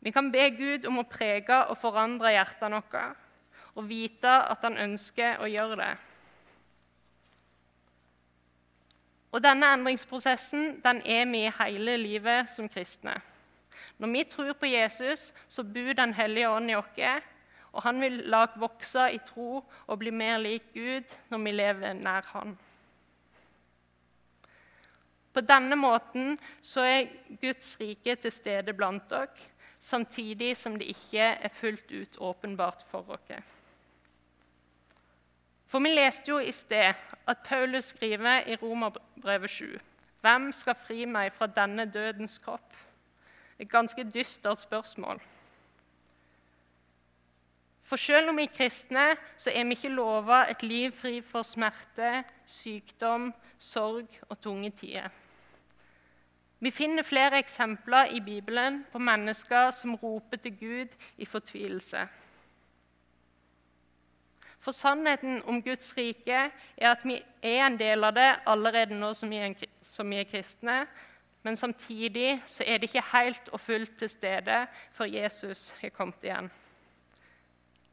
Vi 0.00 0.10
kan 0.14 0.30
be 0.32 0.46
Gud 0.56 0.86
om 0.88 1.02
å 1.02 1.06
prege 1.10 1.58
og 1.68 1.76
forandre 1.78 2.32
hjertene 2.32 2.80
våre 2.80 3.10
og 3.72 3.86
vite 3.88 4.30
at 4.30 4.64
han 4.66 4.78
ønsker 4.78 5.40
å 5.40 5.48
gjøre 5.48 5.76
det. 5.80 5.92
Og 9.32 9.40
Denne 9.40 9.70
endringsprosessen 9.74 10.80
den 10.84 11.00
er 11.08 11.28
vi 11.30 11.44
hele 11.58 11.96
livet 12.00 12.50
som 12.52 12.68
kristne. 12.68 13.14
Når 14.02 14.10
vi 14.10 14.24
tror 14.26 14.52
på 14.58 14.66
Jesus, 14.66 15.32
så 15.48 15.62
bor 15.62 15.92
Den 15.94 16.14
hellige 16.14 16.50
ånd 16.50 16.70
i 16.70 16.74
oss, 16.74 16.98
og 17.72 17.82
han 17.82 18.00
vil 18.02 18.18
la 18.26 18.42
oss 18.42 18.58
vokse 18.58 19.06
i 19.14 19.20
tro 19.22 19.62
og 19.62 19.98
bli 19.98 20.10
mer 20.10 20.42
lik 20.42 20.72
Gud 20.74 21.14
når 21.30 21.38
vi 21.44 21.52
lever 21.54 21.94
nær 21.94 22.26
Han. 22.34 22.58
På 25.32 25.40
denne 25.40 25.78
måten 25.78 26.34
så 26.60 26.82
er 26.84 27.14
Guds 27.40 27.76
rike 27.80 28.16
til 28.16 28.32
stede 28.32 28.74
blant 28.74 29.08
dere, 29.08 29.48
samtidig 29.78 30.56
som 30.56 30.76
det 30.78 30.90
ikke 30.90 31.22
er 31.38 31.48
fullt 31.48 31.92
ut 31.92 32.18
åpenbart 32.18 32.82
for 32.90 33.06
dere. 33.06 33.40
For 35.66 35.80
vi 35.80 35.94
leste 35.94 36.28
jo 36.34 36.38
i 36.42 36.52
sted 36.52 36.92
at 37.26 37.46
Paulus 37.46 37.94
skriver 37.94 38.48
i 38.50 38.56
Romerbrevet 38.56 39.50
7.: 39.50 39.78
Hvem 40.20 40.52
skal 40.52 40.74
fri 40.74 41.04
meg 41.04 41.32
fra 41.32 41.46
denne 41.46 41.86
dødens 41.86 42.38
kropp? 42.38 42.76
Et 43.62 43.70
ganske 43.70 44.04
dystert 44.10 44.58
spørsmål. 44.58 45.20
For 47.86 48.00
selv 48.00 48.32
om 48.32 48.38
vi 48.40 48.46
er 48.48 48.54
kristne, 48.56 49.04
så 49.36 49.52
er 49.54 49.64
vi 49.68 49.76
ikke 49.76 49.92
lova 49.92 50.46
et 50.50 50.62
liv 50.64 50.90
fri 50.96 51.20
for 51.20 51.46
smerte, 51.46 52.22
sykdom, 52.48 53.30
sorg 53.58 54.08
og 54.28 54.40
tunge 54.40 54.70
tider. 54.70 55.10
Vi 56.62 56.70
finner 56.70 57.02
flere 57.02 57.38
eksempler 57.42 58.14
i 58.16 58.20
Bibelen 58.20 58.84
på 58.92 58.98
mennesker 58.98 59.70
som 59.74 59.94
roper 59.94 60.36
til 60.36 60.56
Gud 60.58 60.96
i 61.18 61.26
fortvilelse. 61.26 62.06
For 64.62 64.70
sannheten 64.70 65.42
om 65.50 65.58
Guds 65.62 65.90
rike 65.98 66.38
er 66.76 66.90
at 66.92 67.02
vi 67.04 67.18
er 67.42 67.66
en 67.66 67.78
del 67.78 68.06
av 68.06 68.14
det 68.14 68.28
allerede 68.46 68.94
nå 68.94 69.10
som 69.14 69.30
vi 69.34 69.42
er, 69.42 70.28
kristne. 70.30 70.84
Men 71.42 71.56
samtidig 71.56 72.42
så 72.46 72.64
er 72.66 72.78
det 72.78 72.90
ikke 72.90 73.04
helt 73.12 73.48
og 73.52 73.60
fullt 73.60 73.96
til 73.98 74.10
stede 74.10 74.66
før 74.94 75.10
Jesus 75.10 75.70
har 75.80 75.90
kommet 75.94 76.22
igjen. 76.22 76.50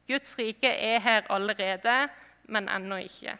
Guds 0.10 0.38
rike 0.40 0.68
er 0.68 1.00
her 1.00 1.28
allerede, 1.30 2.10
men 2.44 2.70
ennå 2.70 2.96
ikke. 2.96 3.38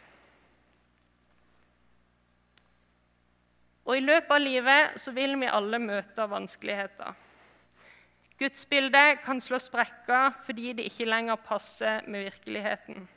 Og 3.84 3.96
I 3.96 4.04
løpet 4.04 4.30
av 4.30 4.42
livet 4.42 5.00
så 5.02 5.12
vil 5.14 5.34
vi 5.40 5.48
alle 5.50 5.78
møte 5.82 6.26
vanskeligheter. 6.30 7.14
Gudsbildet 8.38 9.18
kan 9.24 9.40
slå 9.42 9.58
sprekker 9.58 10.36
fordi 10.46 10.72
det 10.78 10.86
ikke 10.88 11.08
lenger 11.08 11.40
passer 11.44 12.06
med 12.06 12.28
virkeligheten. 12.30 13.08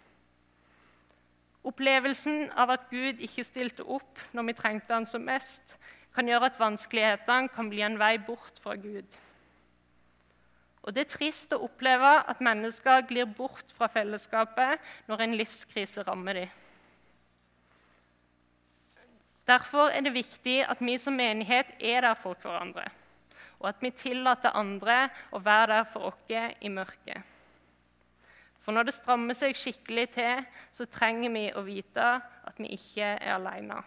Opplevelsen 1.63 2.49
av 2.59 2.73
at 2.73 2.89
Gud 2.89 3.21
ikke 3.23 3.45
stilte 3.47 3.85
opp 3.85 4.19
når 4.35 4.49
vi 4.49 4.55
trengte 4.57 4.97
han 4.97 5.05
som 5.07 5.23
mest, 5.23 5.77
kan 6.13 6.29
gjøre 6.29 6.49
at 6.51 6.59
vanskelighetene 6.61 7.51
kan 7.53 7.69
bli 7.71 7.83
en 7.85 7.99
vei 7.99 8.15
bort 8.21 8.59
fra 8.61 8.75
Gud. 8.77 9.19
Og 10.83 10.93
Det 10.93 11.05
er 11.05 11.13
trist 11.13 11.53
å 11.55 11.61
oppleve 11.63 12.11
at 12.27 12.43
mennesker 12.43 13.05
glir 13.07 13.25
bort 13.25 13.71
fra 13.71 13.87
fellesskapet 13.87 14.81
når 15.07 15.23
en 15.23 15.37
livskrise 15.39 16.03
rammer 16.03 16.41
dem. 16.41 16.59
Derfor 19.47 19.91
er 19.91 20.03
det 20.03 20.15
viktig 20.15 20.61
at 20.63 20.79
vi 20.79 20.95
som 20.99 21.15
menighet 21.19 21.73
er 21.79 22.05
der 22.05 22.15
for 22.15 22.39
hverandre, 22.39 22.85
og 23.59 23.67
at 23.73 23.81
vi 23.83 23.91
tillater 23.91 24.55
andre 24.55 25.09
å 25.35 25.41
være 25.43 25.73
der 25.73 25.87
for 25.91 26.11
oss 26.11 26.31
i 26.31 26.71
mørket. 26.71 27.19
For 28.63 28.71
når 28.71 28.87
det 28.87 28.95
strammer 28.95 29.35
seg 29.35 29.57
skikkelig 29.59 30.05
til, 30.15 30.45
så 30.71 30.87
trenger 30.87 31.33
vi 31.35 31.49
å 31.51 31.65
vite 31.67 32.05
at 32.23 32.59
vi 32.59 32.71
ikke 32.77 33.17
er 33.17 33.35
alene. 33.35 33.81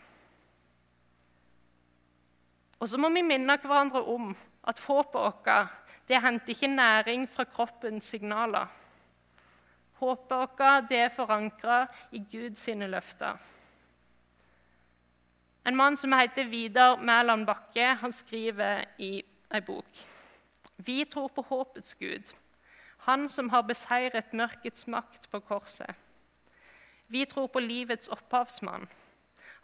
Og 2.81 2.89
så 2.89 2.99
må 2.99 3.09
vi 3.15 3.23
minne 3.25 3.57
hverandre 3.63 4.03
om 4.05 4.33
at 4.69 4.81
håpet 4.85 5.21
vårt 5.21 6.23
henter 6.23 6.53
ikke 6.55 6.69
næring 6.69 7.29
fra 7.29 7.45
kroppens 7.45 8.05
signaler. 8.05 8.67
Håpet 10.01 10.37
vårt 10.37 10.93
er 10.93 11.09
forankra 11.09 11.87
i 12.13 12.25
Guds 12.33 12.69
løfter. 12.69 13.37
En 15.67 15.77
mann 15.77 15.97
som 15.97 16.13
heter 16.13 16.45
Vidar 16.45 17.01
Mæland 17.01 17.47
Bakke, 17.47 17.95
han 17.95 18.13
skriver 18.13 18.85
i 18.99 19.25
ei 19.55 19.61
bok 19.61 20.07
Vi 20.77 21.05
tror 21.05 21.29
på 21.29 21.43
håpets 21.43 21.95
Gud 21.95 22.35
han 23.07 23.29
som 23.31 23.49
har 23.53 23.63
beseiret 23.63 24.35
mørkets 24.35 24.87
makt 24.91 25.29
på 25.31 25.41
korset. 25.47 25.95
Vi 27.07 27.23
tror 27.31 27.47
på 27.47 27.63
livets 27.63 28.09
opphavsmann, 28.11 28.89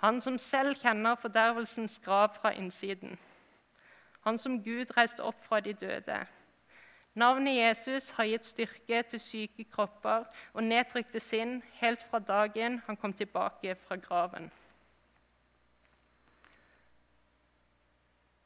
han 0.03 0.21
som 0.21 0.39
selv 0.39 0.75
kjenner 0.83 1.15
fordervelsens 1.15 2.01
grav 2.05 2.35
fra 2.35 2.51
innsiden. 2.59 3.19
Han 4.27 4.39
som 4.39 4.59
Gud 4.63 4.97
reiste 4.97 5.23
opp 5.23 5.45
fra 5.45 5.61
de 5.61 5.73
døde. 5.73 6.17
Navnet 7.15 7.55
Jesus 7.57 8.11
har 8.17 8.25
gitt 8.25 8.47
styrke 8.49 9.03
til 9.11 9.21
syke 9.21 9.65
kropper 9.71 10.25
og 10.55 10.65
nedtrykte 10.65 11.21
sinn 11.21 11.61
helt 11.79 12.03
fra 12.11 12.19
dagen 12.19 12.81
han 12.87 12.97
kom 12.97 13.13
tilbake 13.13 13.75
fra 13.79 13.97
graven. 13.97 14.51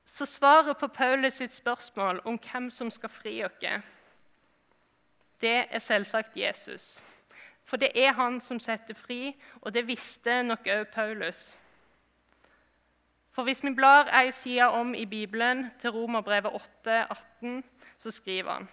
Så 0.05 0.27
svaret 0.27 0.77
på 0.77 0.89
Paulus 0.89 1.41
sitt 1.41 1.53
spørsmål 1.53 2.21
om 2.25 2.39
hvem 2.39 2.71
som 2.71 2.91
skal 2.91 3.09
fri 3.09 3.39
oss, 3.45 3.85
det 5.41 5.59
er 5.71 5.79
selvsagt 5.79 6.37
Jesus. 6.37 7.03
For 7.67 7.77
det 7.83 7.91
er 7.99 8.15
han 8.15 8.41
som 8.41 8.61
setter 8.63 8.95
fri, 8.95 9.35
og 9.61 9.75
det 9.75 9.87
visste 9.89 10.43
nok 10.47 10.69
òg 10.71 10.85
Paulus. 10.95 11.57
For 13.35 13.45
hvis 13.45 13.65
vi 13.65 13.75
blar 13.75 14.09
ei 14.17 14.31
side 14.31 14.69
om 14.71 14.95
i 14.95 15.05
Bibelen, 15.05 15.67
til 15.81 15.91
Romerbrevet 15.91 16.55
8, 16.55 17.07
18, 17.11 17.65
så 17.99 18.11
skriver 18.11 18.53
han 18.53 18.69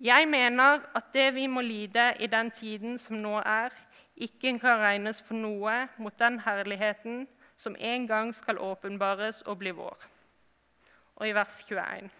Jeg 0.00 0.28
mener 0.28 0.80
at 0.94 1.12
det 1.12 1.34
vi 1.34 1.46
må 1.46 1.60
lide 1.60 2.14
i 2.20 2.26
den 2.26 2.50
tiden 2.50 2.98
som 2.98 3.16
nå 3.16 3.34
er, 3.38 3.68
ikke 4.16 4.58
kan 4.58 4.78
regnes 4.80 5.22
for 5.22 5.34
noe 5.34 5.88
mot 5.98 6.18
den 6.18 6.40
herligheten 6.40 7.26
som 7.56 7.76
en 7.78 8.06
gang 8.06 8.34
skal 8.34 8.58
åpenbares 8.58 9.42
og 9.42 9.58
bli 9.58 9.70
vår. 9.70 10.08
Og 11.16 11.28
i 11.28 11.32
vers 11.32 11.60
21.: 11.68 12.10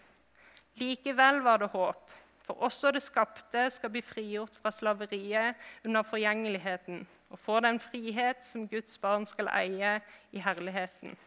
Likevel 0.75 1.41
var 1.41 1.57
det 1.57 1.67
håp. 1.67 2.11
For 2.47 2.63
også 2.63 2.91
det 2.95 3.03
skapte 3.03 3.65
skal 3.75 3.91
bli 3.91 4.01
frigjort 4.01 4.55
fra 4.61 4.71
slaveriet 4.71 5.55
under 5.85 6.05
forgjengeligheten 6.07 7.01
og 7.29 7.39
få 7.39 7.59
den 7.59 7.79
frihet 7.79 8.45
som 8.45 8.67
Guds 8.71 8.97
barn 9.03 9.25
skal 9.27 9.51
eie 9.51 9.97
i 10.31 10.39
herligheten. 10.39 11.17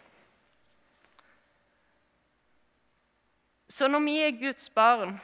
Så 3.69 3.89
når 3.89 4.01
vi 4.01 4.17
er 4.19 4.41
Guds 4.41 4.71
barn, 4.71 5.21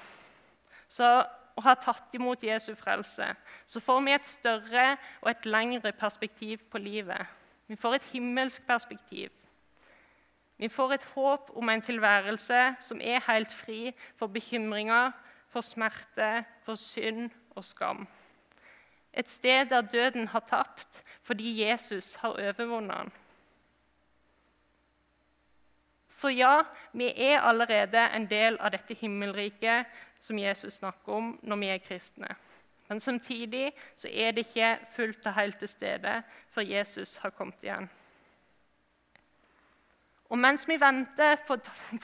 så 0.89 1.25
og 1.57 1.65
har 1.65 1.79
tatt 1.81 2.13
imot 2.17 2.45
Jesu 2.45 2.75
frelse, 2.77 3.31
så 3.65 3.81
får 3.81 4.03
vi 4.05 4.13
et 4.13 4.29
større 4.29 4.87
og 5.23 5.31
et 5.31 5.47
lengre 5.49 5.93
perspektiv 5.97 6.67
på 6.71 6.79
livet. 6.79 7.25
Vi 7.67 7.77
får 7.81 7.97
et 7.97 8.09
himmelsk 8.13 8.67
perspektiv. 8.67 9.31
Vi 10.57 10.69
får 10.69 10.93
et 10.93 11.07
håp 11.15 11.51
om 11.57 11.69
en 11.69 11.83
tilværelse 11.83 12.61
som 12.81 13.01
er 13.01 13.25
helt 13.27 13.53
fri 13.53 13.95
for 14.17 14.27
bekymringer, 14.33 15.13
for 15.57 15.65
smerte, 15.65 16.45
for 16.67 16.77
synd 16.77 17.31
og 17.57 17.65
skam. 17.65 18.05
Et 19.17 19.29
sted 19.29 19.71
der 19.71 19.81
døden 19.81 20.29
har 20.29 20.45
tapt 20.45 21.03
fordi 21.25 21.63
Jesus 21.63 22.15
har 22.21 22.37
overvunnet 22.37 22.99
den. 22.99 23.13
Så 26.09 26.29
ja, 26.29 26.61
vi 26.93 27.09
er 27.09 27.41
allerede 27.41 28.05
en 28.15 28.29
del 28.31 28.59
av 28.61 28.71
dette 28.77 28.95
himmelriket 28.95 29.89
som 30.21 30.39
Jesus 30.39 30.79
snakker 30.83 31.13
om 31.13 31.33
når 31.43 31.61
vi 31.63 31.73
er 31.73 31.83
kristne. 31.83 32.29
Men 32.89 33.01
samtidig 33.01 33.73
så 33.97 34.09
er 34.13 34.37
det 34.37 34.47
ikke 34.47 34.77
fullt 34.93 35.27
og 35.27 35.35
helt 35.41 35.59
til 35.59 35.69
stede 35.69 36.23
før 36.53 36.69
Jesus 36.69 37.17
har 37.25 37.33
kommet 37.35 37.65
igjen. 37.65 37.89
Og 40.29 40.39
mens 40.39 40.65
vi 40.69 40.79
venter 40.81 41.39
på, 41.47 41.59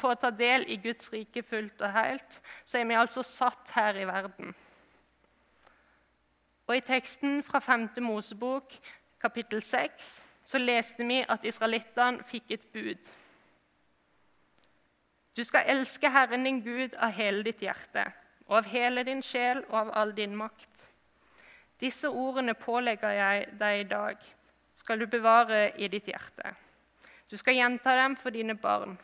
å 0.06 0.14
ta 0.14 0.30
del 0.30 0.66
i 0.70 0.78
Guds 0.82 1.10
rike 1.12 1.42
fullt 1.42 1.82
og 1.82 1.94
helt, 1.96 2.36
så 2.64 2.78
er 2.78 2.86
vi 2.86 2.98
altså 2.98 3.24
satt 3.26 3.72
her 3.74 3.98
i 3.98 4.06
verden. 4.06 4.52
Og 6.68 6.76
I 6.76 6.84
teksten 6.86 7.42
fra 7.42 7.58
5. 7.58 7.88
Mosebok, 8.06 8.76
kapittel 9.20 9.62
6, 9.62 10.12
så 10.44 10.58
leste 10.58 11.06
vi 11.06 11.18
at 11.28 11.44
israelittene 11.46 12.22
fikk 12.26 12.54
et 12.54 12.64
bud. 12.72 13.10
Du 15.36 15.42
skal 15.44 15.68
elske 15.72 16.10
Herren 16.12 16.44
din 16.44 16.60
Gud 16.62 16.94
av 17.00 17.14
hele 17.16 17.42
ditt 17.46 17.62
hjerte, 17.64 18.04
og 18.46 18.60
av 18.60 18.70
hele 18.70 19.02
din 19.08 19.22
sjel 19.24 19.64
og 19.70 19.78
av 19.86 19.92
all 19.98 20.14
din 20.14 20.34
makt. 20.36 20.88
Disse 21.80 22.08
ordene 22.08 22.54
pålegger 22.54 23.14
jeg 23.16 23.46
deg 23.58 23.80
i 23.80 23.88
dag, 23.90 24.18
skal 24.74 25.00
du 25.00 25.06
bevare 25.10 25.72
i 25.80 25.88
ditt 25.90 26.06
hjerte. 26.06 26.52
Du 27.32 27.38
skal 27.40 27.56
gjenta 27.56 27.94
dem 27.96 28.12
for 28.20 28.34
dine 28.34 28.52
barn 28.60 28.98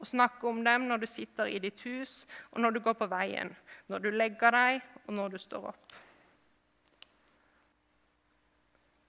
og 0.00 0.08
snakke 0.08 0.48
om 0.48 0.58
dem 0.64 0.84
når 0.88 1.00
du 1.00 1.06
sitter 1.08 1.48
i 1.48 1.58
ditt 1.60 1.80
hus, 1.88 2.26
og 2.52 2.60
når 2.60 2.76
du 2.76 2.80
går 2.84 2.96
på 2.96 3.08
veien, 3.08 3.52
når 3.88 4.02
du 4.04 4.08
legger 4.12 4.52
deg, 4.52 4.80
og 5.06 5.14
når 5.16 5.34
du 5.34 5.38
står 5.40 5.66
opp. 5.72 5.94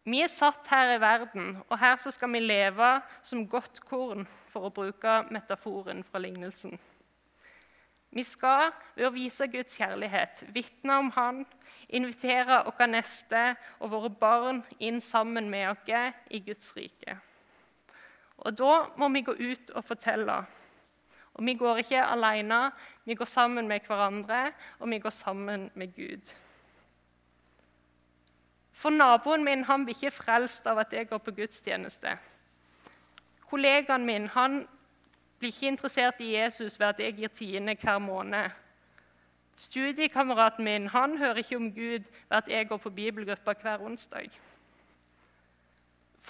Vi 0.04 0.20
er 0.24 0.32
satt 0.32 0.68
her 0.72 0.96
i 0.96 1.00
verden, 1.00 1.54
og 1.70 1.80
her 1.80 1.96
skal 2.02 2.32
vi 2.34 2.42
leve 2.44 2.94
som 3.24 3.44
godt 3.48 3.84
korn, 3.88 4.28
for 4.52 4.68
å 4.68 4.74
bruke 4.76 5.22
metaforen 5.32 6.04
fra 6.04 6.20
lignelsen. 6.24 6.76
Vi 8.12 8.24
skal 8.28 8.74
ved 8.98 9.08
å 9.08 9.16
vise 9.16 9.48
Guds 9.48 9.78
kjærlighet, 9.80 10.44
vitne 10.52 10.98
om 11.00 11.12
Han, 11.16 11.44
invitere 11.88 12.64
våre 12.68 12.88
neste 12.92 13.44
og 13.80 13.94
våre 13.94 14.12
barn 14.12 14.64
inn 14.80 15.00
sammen 15.00 15.48
med 15.52 15.70
oss 15.72 16.16
i 16.28 16.44
Guds 16.44 16.74
rike. 16.76 17.20
Og 18.42 18.58
Da 18.58 18.86
må 18.98 19.10
vi 19.10 19.22
gå 19.22 19.32
ut 19.32 19.70
og 19.76 19.84
fortelle. 19.84 20.46
Og 21.34 21.46
Vi 21.46 21.54
går 21.54 21.78
ikke 21.78 22.04
alene, 22.04 22.72
vi 23.06 23.16
går 23.16 23.26
sammen 23.26 23.68
med 23.68 23.80
hverandre, 23.88 24.52
og 24.80 24.90
vi 24.90 25.00
går 25.00 25.10
sammen 25.10 25.72
med 25.76 25.96
Gud. 25.96 26.36
For 28.72 28.90
naboen 28.90 29.44
min 29.44 29.64
han 29.64 29.86
blir 29.86 29.96
ikke 29.96 30.12
frelst 30.12 30.68
av 30.68 30.80
at 30.82 30.94
jeg 30.94 31.08
går 31.10 31.18
på 31.18 31.32
gudstjeneste. 31.32 32.18
Kollegaen 33.50 34.06
min 34.06 34.28
han 34.28 34.68
blir 35.40 35.52
ikke 35.52 35.68
interessert 35.68 36.22
i 36.22 36.36
Jesus 36.36 36.80
ved 36.80 36.88
at 36.88 37.00
jeg 37.00 37.14
gir 37.14 37.28
tiende 37.28 37.76
hver 37.82 38.00
måned. 38.00 38.50
Studiekameraten 39.58 40.66
min 40.66 40.88
han 40.88 41.18
hører 41.18 41.44
ikke 41.44 41.56
om 41.56 41.74
Gud 41.74 42.00
ved 42.30 42.38
at 42.38 42.50
jeg 42.50 42.68
går 42.68 42.78
på 42.78 42.90
bibelgruppa 42.90 43.54
hver 43.62 43.82
onsdag. 43.82 44.30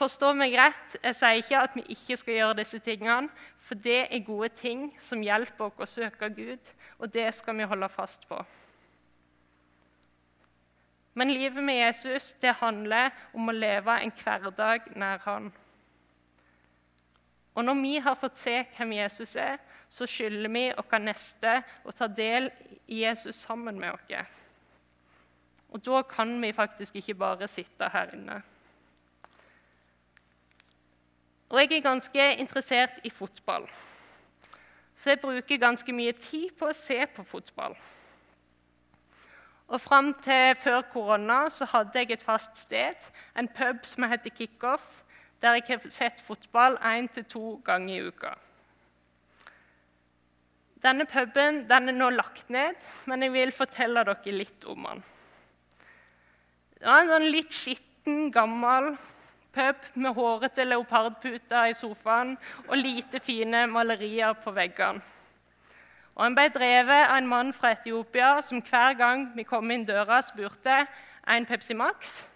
Forstå 0.01 0.31
meg 0.33 0.55
rett, 0.57 0.95
jeg 1.03 1.13
sier 1.13 1.39
ikke 1.43 1.59
at 1.61 1.75
vi 1.77 1.83
ikke 1.93 2.15
skal 2.17 2.33
gjøre 2.33 2.57
disse 2.57 2.79
tingene, 2.81 3.29
for 3.61 3.77
det 3.77 4.07
er 4.07 4.23
gode 4.25 4.49
ting 4.57 4.87
som 4.97 5.21
hjelper 5.21 5.67
oss 5.69 5.83
å 5.83 5.89
søke 6.07 6.31
Gud, 6.33 6.71
og 6.97 7.11
det 7.13 7.27
skal 7.37 7.59
vi 7.59 7.67
holde 7.69 7.89
fast 7.93 8.25
på. 8.25 8.39
Men 11.13 11.29
livet 11.29 11.61
med 11.61 11.77
Jesus 11.77 12.31
det 12.41 12.55
handler 12.63 13.11
om 13.37 13.51
å 13.51 13.53
leve 13.53 13.99
en 14.01 14.13
hverdag 14.23 14.87
nær 14.97 15.21
Han. 15.27 15.51
Og 17.53 17.67
når 17.67 17.81
vi 17.83 17.95
har 18.01 18.17
fått 18.17 18.39
se 18.39 18.55
hvem 18.77 18.95
Jesus 18.95 19.35
er, 19.35 19.59
så 19.91 20.07
skylder 20.09 20.49
vi 20.49 20.63
oss 20.81 20.97
neste 21.03 21.57
å 21.85 21.93
ta 21.93 22.07
del 22.07 22.49
i 22.87 23.03
Jesus 23.03 23.43
sammen 23.43 23.77
med 23.77 23.93
oss. 23.93 24.39
Og 25.69 25.83
da 25.85 26.01
kan 26.09 26.33
vi 26.41 26.55
faktisk 26.57 26.97
ikke 26.97 27.19
bare 27.21 27.47
sitte 27.51 27.91
her 27.91 28.15
inne. 28.15 28.41
Og 31.51 31.59
jeg 31.59 31.71
er 31.77 31.83
ganske 31.83 32.25
interessert 32.39 33.01
i 33.03 33.09
fotball, 33.11 33.65
så 34.95 35.09
jeg 35.09 35.19
bruker 35.19 35.59
ganske 35.59 35.93
mye 35.93 36.13
tid 36.15 36.53
på 36.55 36.69
å 36.69 36.77
se 36.77 36.95
på 37.11 37.25
fotball. 37.27 37.75
Og 39.71 39.81
Fram 39.81 40.13
til 40.23 40.55
før 40.59 40.81
korona 40.93 41.41
så 41.51 41.67
hadde 41.73 41.99
jeg 41.99 42.15
et 42.15 42.23
fast 42.23 42.55
sted, 42.59 42.95
en 43.35 43.51
pub 43.51 43.83
som 43.87 44.07
heter 44.07 44.31
Kickoff, 44.35 45.03
der 45.43 45.59
jeg 45.59 45.67
har 45.67 45.91
sett 45.91 46.23
fotball 46.23 46.77
én 46.87 47.11
til 47.11 47.27
to 47.27 47.45
ganger 47.65 47.95
i 47.97 48.07
uka. 48.07 48.33
Denne 50.81 51.05
puben 51.05 51.65
den 51.67 51.91
er 51.91 51.97
nå 51.97 52.09
lagt 52.15 52.49
ned, 52.49 52.79
men 53.05 53.23
jeg 53.27 53.35
vil 53.35 53.51
fortelle 53.51 54.05
dere 54.07 54.37
litt 54.37 54.63
om 54.71 54.87
den. 54.87 55.03
Det 56.79 56.87
var 56.87 57.03
en 57.03 57.11
sånn 57.17 57.31
litt 57.31 57.51
skitten, 57.53 58.29
gammel 58.31 58.95
pub 59.53 59.85
med 59.93 60.15
hårete 60.15 60.65
leopardputer 60.67 61.69
i 61.71 61.77
sofaen 61.77 62.37
og 62.67 62.77
lite 62.77 63.19
fine 63.19 63.65
malerier 63.67 64.33
på 64.43 64.53
veggene. 64.55 65.01
Og 66.15 66.23
Han 66.25 66.35
ble 66.35 66.49
drevet 66.51 67.07
av 67.07 67.17
en 67.17 67.27
mann 67.27 67.53
fra 67.55 67.71
Etiopia 67.71 68.33
som 68.43 68.59
hver 68.61 68.97
gang 68.99 69.29
vi 69.35 69.47
kom 69.47 69.71
inn 69.71 69.87
døra, 69.87 70.19
spurte 70.21 70.83
en 71.27 71.47
Pepsi 71.47 71.73
Max 71.73 72.31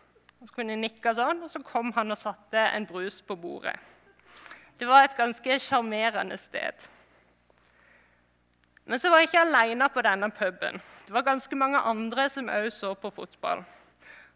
og 0.45 0.49
så 0.49 0.59
kunne 0.59 0.75
jeg 0.75 0.81
nikke 0.83 1.09
sånn, 1.17 1.39
og 1.41 1.49
så 1.49 1.57
kom 1.65 1.87
han 1.95 2.13
og 2.13 2.19
satte 2.19 2.61
en 2.77 2.83
brus 2.85 3.15
på 3.25 3.33
bordet. 3.33 3.73
Det 4.77 4.85
var 4.85 5.07
et 5.07 5.15
ganske 5.17 5.55
sjarmerende 5.57 6.37
sted. 6.37 6.85
Men 8.85 9.01
så 9.01 9.09
var 9.09 9.23
jeg 9.23 9.31
ikke 9.31 9.41
alene 9.41 9.87
på 9.89 10.03
denne 10.05 10.29
puben. 10.29 10.77
Det 11.07 11.15
var 11.15 11.25
ganske 11.25 11.57
mange 11.57 11.81
andre 11.81 12.27
som 12.29 12.51
òg 12.53 12.67
så 12.69 12.93
på 12.93 13.09
fotball. 13.15 13.63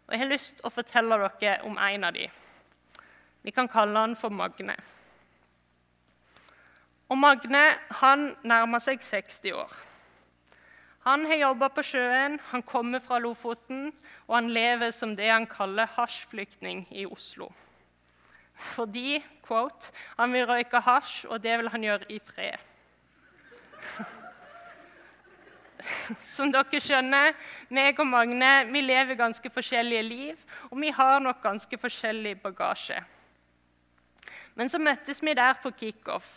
Og 0.08 0.10
Jeg 0.10 0.22
har 0.24 0.32
lyst 0.32 0.56
til 0.56 0.66
å 0.66 0.74
fortelle 0.74 1.20
dere 1.38 1.60
om 1.68 1.78
en 1.78 2.08
av 2.08 2.18
dem. 2.18 2.34
Vi 3.42 3.50
kan 3.50 3.68
kalle 3.68 3.98
han 3.98 4.16
for 4.16 4.32
Magne. 4.32 4.76
Og 7.10 7.18
Magne 7.18 7.62
han 8.02 8.34
nærmer 8.46 8.82
seg 8.82 9.02
60 9.02 9.54
år. 9.56 9.72
Han 11.06 11.24
har 11.26 11.40
jobba 11.40 11.70
på 11.72 11.82
sjøen, 11.82 12.36
han 12.50 12.62
kommer 12.62 13.00
fra 13.00 13.18
Lofoten, 13.18 13.88
og 14.28 14.34
han 14.36 14.50
lever 14.52 14.92
som 14.92 15.14
det 15.16 15.30
han 15.32 15.46
kaller 15.48 15.88
hasjflyktning 15.96 16.84
i 16.92 17.06
Oslo. 17.08 17.48
Fordi 18.60 19.22
quote, 19.46 19.94
han 20.18 20.32
vil 20.36 20.44
røyke 20.46 20.82
hasj, 20.84 21.24
og 21.32 21.40
det 21.42 21.56
vil 21.58 21.72
han 21.72 21.86
gjøre 21.88 22.10
i 22.12 22.18
fred. 22.20 22.58
Som 26.20 26.52
dere 26.52 26.80
skjønner, 26.84 27.32
meg 27.72 27.96
og 27.96 28.06
Magne 28.10 28.66
vi 28.68 28.82
lever 28.84 29.16
ganske 29.16 29.50
forskjellige 29.50 30.02
liv, 30.04 30.44
og 30.68 30.76
vi 30.82 30.92
har 30.92 31.24
nok 31.24 31.40
ganske 31.40 31.78
forskjellig 31.80 32.36
bagasje. 32.42 33.00
Men 34.60 34.68
så 34.68 34.76
møttes 34.76 35.22
vi 35.24 35.32
der 35.32 35.54
på 35.56 35.70
kickoff, 35.72 36.34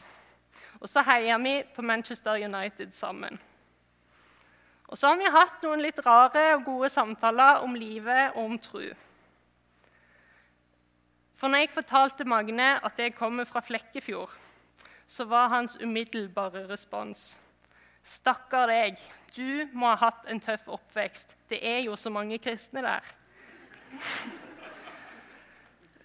og 0.80 0.88
så 0.88 1.02
heier 1.04 1.42
vi 1.44 1.58
på 1.76 1.84
Manchester 1.84 2.40
United 2.40 2.94
sammen. 2.96 3.36
Og 4.88 4.96
så 4.96 5.10
har 5.12 5.18
vi 5.20 5.32
hatt 5.34 5.66
noen 5.66 5.84
litt 5.84 6.00
rare 6.06 6.44
og 6.54 6.64
gode 6.64 6.88
samtaler 6.94 7.66
om 7.66 7.76
livet 7.76 8.38
og 8.38 8.46
om 8.46 8.56
tro. 8.64 8.86
For 11.36 11.52
når 11.52 11.66
jeg 11.66 11.74
fortalte 11.76 12.30
Magne 12.30 12.70
at 12.80 13.04
jeg 13.04 13.18
kommer 13.18 13.44
fra 13.44 13.60
Flekkefjord, 13.60 14.32
så 15.04 15.28
var 15.28 15.52
hans 15.52 15.76
umiddelbare 15.82 16.64
respons 16.70 17.34
Stakkar 18.08 18.72
deg, 18.72 19.04
du 19.36 19.68
må 19.76 19.92
ha 19.92 20.00
hatt 20.00 20.32
en 20.32 20.40
tøff 20.44 20.72
oppvekst. 20.72 21.36
Det 21.52 21.60
er 21.60 21.82
jo 21.90 22.00
så 22.00 22.12
mange 22.12 22.40
kristne 22.40 22.84
der. 22.88 23.14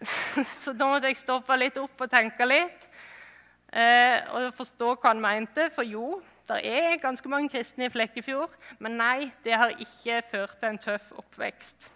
så 0.44 0.72
da 0.76 0.88
måtte 0.88 1.10
jeg 1.10 1.18
stoppe 1.18 1.56
litt 1.58 1.78
opp 1.80 2.04
og 2.04 2.10
tenke 2.10 2.46
litt 2.46 2.88
eh, 3.72 4.22
og 4.36 4.52
forstå 4.56 4.94
hva 4.94 5.12
han 5.12 5.22
mente. 5.22 5.68
For 5.74 5.86
jo, 5.86 6.18
det 6.48 6.62
er 6.64 7.00
ganske 7.02 7.28
mange 7.30 7.50
kristne 7.52 7.88
i 7.88 7.92
Flekkefjord, 7.92 8.54
men 8.78 8.98
nei, 9.00 9.30
det 9.44 9.58
har 9.58 9.74
ikke 9.76 10.22
ført 10.30 10.58
til 10.60 10.72
en 10.72 10.82
tøff 10.82 11.10
oppvekst. 11.18 11.90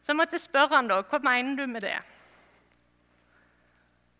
Så 0.00 0.12
jeg 0.12 0.20
måtte 0.20 0.38
spørre 0.38 0.78
han 0.78 0.88
da, 0.90 1.00
hva 1.02 1.18
mener 1.24 1.58
du 1.58 1.66
med 1.66 1.82
det? 1.82 1.98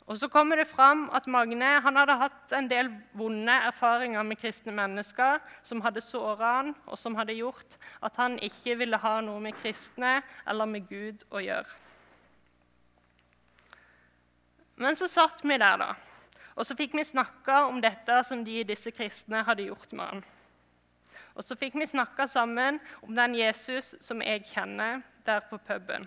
Og 0.06 0.18
så 0.18 0.28
kommer 0.30 0.60
det 0.60 0.68
fram 0.70 1.08
at 1.14 1.24
Magne 1.26 1.68
hadde 1.82 2.14
hatt 2.20 2.52
en 2.54 2.68
del 2.70 2.92
vonde 3.18 3.54
erfaringer 3.70 4.22
med 4.22 4.38
kristne 4.38 4.74
mennesker 4.74 5.40
som 5.66 5.82
hadde 5.82 6.02
såra 6.04 6.52
han, 6.60 6.76
og 6.86 6.98
som 6.98 7.16
hadde 7.18 7.34
gjort 7.34 7.78
at 8.06 8.14
han 8.20 8.38
ikke 8.38 8.76
ville 8.82 9.00
ha 9.02 9.16
noe 9.26 9.42
med 9.42 9.58
kristne 9.58 10.20
eller 10.46 10.70
med 10.70 10.86
Gud 10.90 11.26
å 11.34 11.42
gjøre. 11.42 11.95
Men 14.76 14.96
så 14.96 15.08
satt 15.08 15.40
vi 15.44 15.56
der, 15.56 15.76
da, 15.80 15.94
og 16.56 16.66
så 16.66 16.76
fikk 16.76 16.94
vi 16.96 17.04
snakka 17.04 17.66
om 17.68 17.80
dette 17.84 18.16
som 18.24 18.42
de 18.44 18.62
disse 18.64 18.90
kristne 18.92 19.42
hadde 19.44 19.68
gjort 19.68 19.92
med 19.96 20.10
han. 20.10 20.22
Og 21.36 21.44
så 21.44 21.56
fikk 21.56 21.76
vi 21.76 21.88
snakka 21.88 22.24
sammen 22.28 22.80
om 23.04 23.12
den 23.16 23.36
Jesus 23.36 23.94
som 24.00 24.22
jeg 24.24 24.46
kjenner, 24.48 25.02
der 25.26 25.42
på 25.50 25.58
puben. 25.58 26.06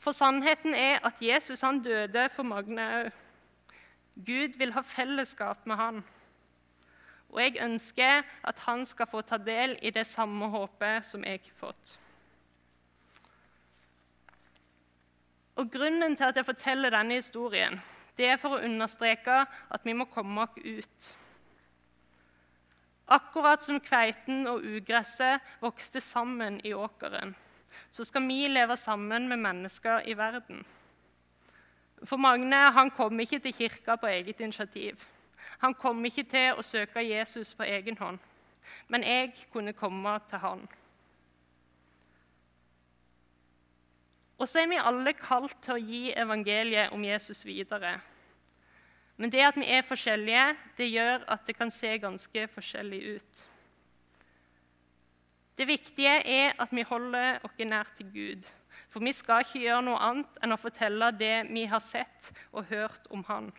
For 0.00 0.16
sannheten 0.16 0.74
er 0.76 1.00
at 1.04 1.20
Jesus 1.22 1.60
han 1.64 1.82
døde 1.84 2.28
for 2.32 2.44
Magne 2.44 2.88
òg. 3.00 3.12
Gud 4.14 4.58
vil 4.60 4.72
ha 4.76 4.80
fellesskap 4.86 5.64
med 5.66 5.76
han. 5.76 6.04
Og 7.32 7.40
jeg 7.42 7.56
ønsker 7.64 8.22
at 8.46 8.60
han 8.62 8.84
skal 8.86 9.08
få 9.10 9.24
ta 9.26 9.40
del 9.42 9.74
i 9.82 9.90
det 9.90 10.06
samme 10.06 10.46
håpet 10.52 11.04
som 11.08 11.24
jeg 11.26 11.40
har 11.42 11.56
fått. 11.58 11.96
Og 15.54 15.70
Grunnen 15.70 16.16
til 16.16 16.24
at 16.24 16.36
jeg 16.36 16.46
forteller 16.46 16.90
denne 16.90 17.20
historien, 17.20 17.78
det 18.18 18.26
er 18.26 18.38
for 18.38 18.56
å 18.56 18.64
understreke 18.64 19.44
at 19.46 19.86
vi 19.86 19.94
må 19.94 20.06
komme 20.10 20.46
oss 20.46 20.58
ut. 20.64 21.10
Akkurat 23.14 23.62
som 23.62 23.80
kveiten 23.84 24.46
og 24.48 24.64
ugresset 24.64 25.42
vokste 25.60 26.00
sammen 26.00 26.60
i 26.64 26.72
åkeren, 26.72 27.34
så 27.90 28.06
skal 28.06 28.24
vi 28.26 28.46
leve 28.48 28.76
sammen 28.80 29.28
med 29.28 29.42
mennesker 29.42 30.08
i 30.08 30.16
verden. 30.16 30.64
For 32.04 32.16
Magne 32.16 32.70
han 32.74 32.90
kom 32.90 33.20
ikke 33.20 33.38
til 33.44 33.54
kirka 33.54 33.96
på 33.96 34.08
eget 34.10 34.40
initiativ. 34.40 35.04
Han 35.58 35.74
kom 35.74 36.04
ikke 36.04 36.24
til 36.28 36.58
å 36.58 36.64
søke 36.64 37.04
Jesus 37.04 37.54
på 37.54 37.64
egen 37.64 37.96
hånd. 38.00 38.18
Men 38.88 39.04
jeg 39.04 39.34
kunne 39.52 39.72
komme 39.76 40.18
til 40.30 40.42
han. 40.42 40.64
Og 44.38 44.48
så 44.50 44.64
er 44.64 44.70
vi 44.72 44.80
alle 44.82 45.14
kalt 45.16 45.56
til 45.62 45.76
å 45.76 45.82
gi 45.82 46.02
evangeliet 46.18 46.92
om 46.94 47.04
Jesus 47.06 47.44
videre. 47.46 47.96
Men 49.16 49.30
det 49.30 49.44
at 49.46 49.58
vi 49.58 49.66
er 49.70 49.86
forskjellige, 49.86 50.46
det 50.78 50.90
gjør 50.90 51.26
at 51.30 51.44
det 51.46 51.54
kan 51.54 51.70
se 51.70 51.92
ganske 52.02 52.46
forskjellig 52.50 53.02
ut. 53.14 53.44
Det 55.54 55.68
viktige 55.68 56.16
er 56.26 56.56
at 56.58 56.72
vi 56.74 56.82
holder 56.82 57.44
oss 57.46 57.60
nær 57.62 57.90
til 57.94 58.10
Gud. 58.10 58.48
For 58.90 59.02
vi 59.02 59.12
skal 59.14 59.44
ikke 59.44 59.62
gjøre 59.62 59.84
noe 59.86 60.00
annet 60.02 60.40
enn 60.42 60.54
å 60.54 60.58
fortelle 60.58 61.12
det 61.14 61.46
vi 61.50 61.64
har 61.70 61.82
sett 61.82 62.32
og 62.50 62.66
hørt 62.70 63.06
om 63.14 63.22
Han. 63.30 63.52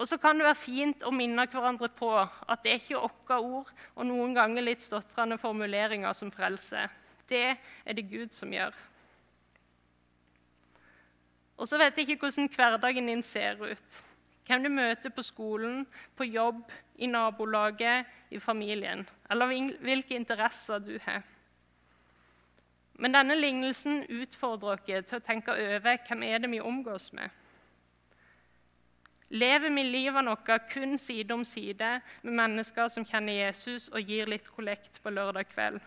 Og 0.00 0.08
så 0.08 0.16
kan 0.16 0.38
det 0.38 0.46
være 0.46 0.56
fint 0.56 1.02
å 1.04 1.12
minne 1.12 1.44
hverandre 1.50 1.90
på 1.92 2.08
at 2.16 2.62
det 2.64 2.72
er 2.72 2.78
ikke 2.80 3.02
våre 3.02 3.38
ord 3.44 3.72
og 3.94 4.06
noen 4.08 4.32
ganger 4.34 4.64
litt 4.64 4.82
stotrende 4.82 5.36
formuleringer 5.38 6.16
som 6.16 6.32
frelser. 6.32 6.88
Det 7.30 7.56
er 7.86 7.96
det 7.96 8.08
Gud 8.10 8.34
som 8.34 8.52
gjør. 8.52 8.74
Og 11.60 11.68
så 11.68 11.78
vet 11.78 11.96
jeg 11.96 12.08
ikke 12.08 12.26
hvordan 12.26 12.48
hverdagen 12.56 13.10
din 13.10 13.22
ser 13.22 13.60
ut 13.60 14.04
hvem 14.50 14.64
du 14.64 14.68
møter 14.74 15.12
på 15.14 15.22
skolen, 15.22 15.84
på 16.18 16.26
jobb, 16.26 16.64
i 16.98 17.06
nabolaget, 17.06 18.06
i 18.30 18.38
familien, 18.38 19.04
eller 19.30 19.52
hvilke 19.78 20.16
interesser 20.18 20.78
du 20.82 20.96
har. 21.04 21.22
Men 23.00 23.14
denne 23.14 23.36
lignelsen 23.38 24.02
utfordrer 24.10 24.74
oss 24.74 25.06
til 25.08 25.20
å 25.20 25.24
tenke 25.24 25.54
over 25.54 26.02
hvem 26.08 26.24
er 26.26 26.42
det 26.42 26.50
vi 26.50 26.60
omgås 26.60 27.12
med. 27.16 27.30
Lever 29.30 29.70
vi 29.70 29.86
livet 29.86 30.26
vårt 30.26 30.50
kun 30.72 30.98
side 30.98 31.30
om 31.30 31.44
side 31.46 32.00
med 32.22 32.34
mennesker 32.42 32.90
som 32.90 33.06
kjenner 33.06 33.46
Jesus 33.46 33.88
og 33.94 34.02
gir 34.02 34.26
litt 34.26 34.50
kollekt 34.50 34.98
på 35.02 35.14
lørdag 35.14 35.46
kveld? 35.54 35.78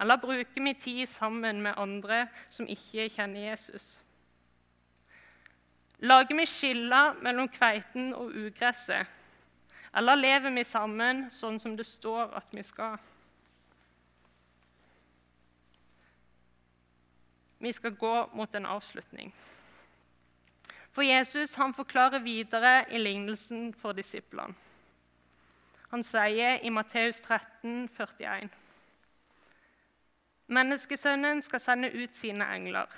Eller 0.00 0.16
bruker 0.16 0.64
vi 0.64 0.74
tid 0.74 1.06
sammen 1.06 1.62
med 1.62 1.78
andre 1.78 2.26
som 2.48 2.66
ikke 2.66 3.08
kjenner 3.14 3.50
Jesus? 3.50 4.00
Lager 5.98 6.36
vi 6.36 6.46
skiller 6.46 7.14
mellom 7.22 7.48
kveiten 7.48 8.12
og 8.14 8.34
ugresset? 8.34 9.06
Eller 9.94 10.18
lever 10.18 10.50
vi 10.50 10.64
sammen 10.66 11.28
sånn 11.30 11.60
som 11.62 11.76
det 11.78 11.86
står 11.86 12.34
at 12.34 12.50
vi 12.52 12.62
skal? 12.66 12.98
Vi 17.62 17.72
skal 17.72 17.94
gå 17.96 18.14
mot 18.34 18.54
en 18.54 18.66
avslutning. 18.66 19.30
For 20.94 21.06
Jesus 21.06 21.54
han 21.58 21.72
forklarer 21.74 22.22
videre 22.22 22.84
i 22.90 22.98
lignelsen 22.98 23.70
for 23.78 23.96
disiplene. 23.96 24.54
Han 25.94 26.02
sier 26.02 26.58
i 26.66 26.70
Matteus 26.74 27.20
13, 27.22 27.88
41, 27.96 28.50
Menneskesønnen 30.46 31.40
skal 31.42 31.60
sende 31.60 31.88
ut 31.94 32.16
sine 32.16 32.44
engler 32.56 32.90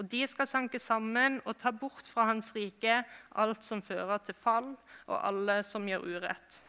og 0.00 0.06
de 0.08 0.22
skal 0.24 0.48
sanke 0.48 0.78
sammen 0.80 1.42
og 1.44 1.58
ta 1.60 1.72
bort 1.76 2.06
fra 2.08 2.24
hans 2.30 2.54
rike 2.56 3.02
alt 3.42 3.66
som 3.66 3.82
fører 3.84 4.22
til 4.24 4.36
fall, 4.38 4.72
og 5.10 5.16
alle 5.18 5.60
som 5.66 5.84
gjør 5.88 6.06
urett. 6.06 6.60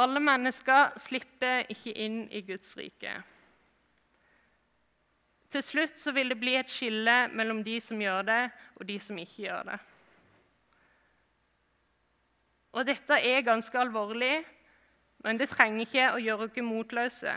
Alle 0.00 0.22
mennesker 0.22 0.94
slipper 1.02 1.66
ikke 1.74 1.96
inn 1.98 2.22
i 2.30 2.44
Guds 2.46 2.76
rike. 2.78 3.16
Til 5.50 5.66
slutt 5.66 5.98
så 5.98 6.14
vil 6.14 6.30
det 6.30 6.38
bli 6.38 6.54
et 6.60 6.70
skille 6.70 7.16
mellom 7.34 7.64
de 7.66 7.74
som 7.82 7.98
gjør 8.00 8.22
det, 8.28 8.42
og 8.78 8.86
de 8.86 9.00
som 9.02 9.18
ikke 9.18 9.48
gjør 9.48 9.66
det. 9.72 9.80
Og 12.70 12.86
dette 12.86 13.18
er 13.18 13.42
ganske 13.42 13.82
alvorlig, 13.82 14.44
men 15.24 15.38
det 15.38 15.50
trenger 15.52 15.84
ikke 15.84 16.06
å 16.14 16.20
gjøre 16.22 16.48
oss 16.48 16.62
motløse. 16.64 17.34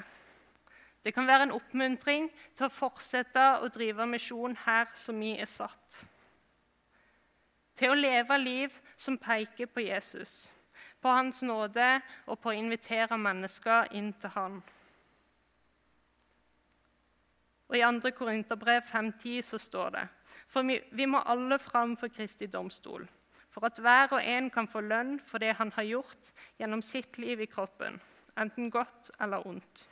Det 1.03 1.11
kan 1.13 1.27
være 1.27 1.49
en 1.49 1.55
oppmuntring 1.57 2.29
til 2.55 2.67
å 2.67 2.71
fortsette 2.71 3.43
å 3.59 3.67
drive 3.67 4.05
misjon 4.07 4.55
her 4.65 4.87
som 4.95 5.19
vi 5.19 5.33
er 5.35 5.49
satt. 5.51 5.97
Til 7.75 7.91
å 7.91 7.97
leve 7.97 8.37
liv 8.39 8.75
som 8.95 9.17
peker 9.17 9.67
på 9.67 9.83
Jesus, 9.83 10.53
på 11.01 11.11
Hans 11.11 11.41
nåde 11.43 11.97
og 12.27 12.39
på 12.39 12.53
å 12.53 12.55
invitere 12.55 13.17
mennesker 13.19 13.91
inn 13.97 14.13
til 14.13 14.31
Han. 14.37 14.61
Og 17.67 17.79
I 17.79 17.83
2. 17.83 18.13
Korinterbrev 18.15 18.85
5.10 18.87 19.41
så 19.41 19.57
står 19.57 19.89
det 19.97 20.07
For 20.47 20.63
vi, 20.63 20.79
vi 20.91 21.07
må 21.09 21.19
alle 21.25 21.57
fram 21.59 21.97
for 21.97 22.13
Kristi 22.13 22.47
domstol, 22.47 23.07
for 23.53 23.69
at 23.69 23.79
hver 23.79 24.15
og 24.17 24.25
en 24.25 24.49
kan 24.49 24.67
få 24.67 24.81
lønn 24.81 25.19
for 25.21 25.41
det 25.43 25.53
han 25.59 25.71
har 25.75 25.85
gjort 25.85 26.31
gjennom 26.57 26.81
sitt 26.81 27.17
liv 27.21 27.43
i 27.43 27.49
kroppen, 27.49 27.99
enten 28.39 28.71
godt 28.73 29.11
eller 29.21 29.45
ondt. 29.47 29.85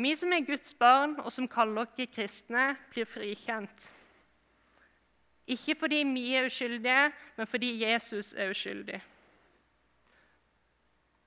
Vi 0.00 0.12
som 0.16 0.32
er 0.32 0.44
Guds 0.46 0.74
barn, 0.78 1.16
og 1.20 1.32
som 1.32 1.48
kaller 1.50 1.82
oss 1.82 1.96
kristne, 2.14 2.76
blir 2.92 3.08
frikjent. 3.08 3.88
Ikke 5.50 5.74
fordi 5.74 6.04
vi 6.06 6.34
er 6.38 6.46
uskyldige, 6.46 7.10
men 7.36 7.46
fordi 7.46 7.72
Jesus 7.82 8.32
er 8.32 8.50
uskyldig. 8.50 9.00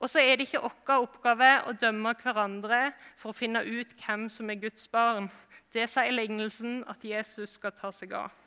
Og 0.00 0.10
så 0.10 0.20
er 0.20 0.36
det 0.36 0.48
ikke 0.48 0.62
vår 0.64 1.04
oppgave 1.04 1.50
å 1.68 1.74
dømme 1.80 2.14
hverandre 2.22 2.80
for 3.16 3.30
å 3.30 3.36
finne 3.36 3.62
ut 3.64 3.92
hvem 4.00 4.26
som 4.32 4.50
er 4.50 4.60
Guds 4.60 4.88
barn. 4.88 5.28
Det 5.72 5.86
sier 5.90 6.12
lignelsen 6.12 6.82
at 6.88 7.04
Jesus 7.04 7.58
skal 7.58 7.72
ta 7.76 7.92
seg 7.92 8.12
av. 8.16 8.43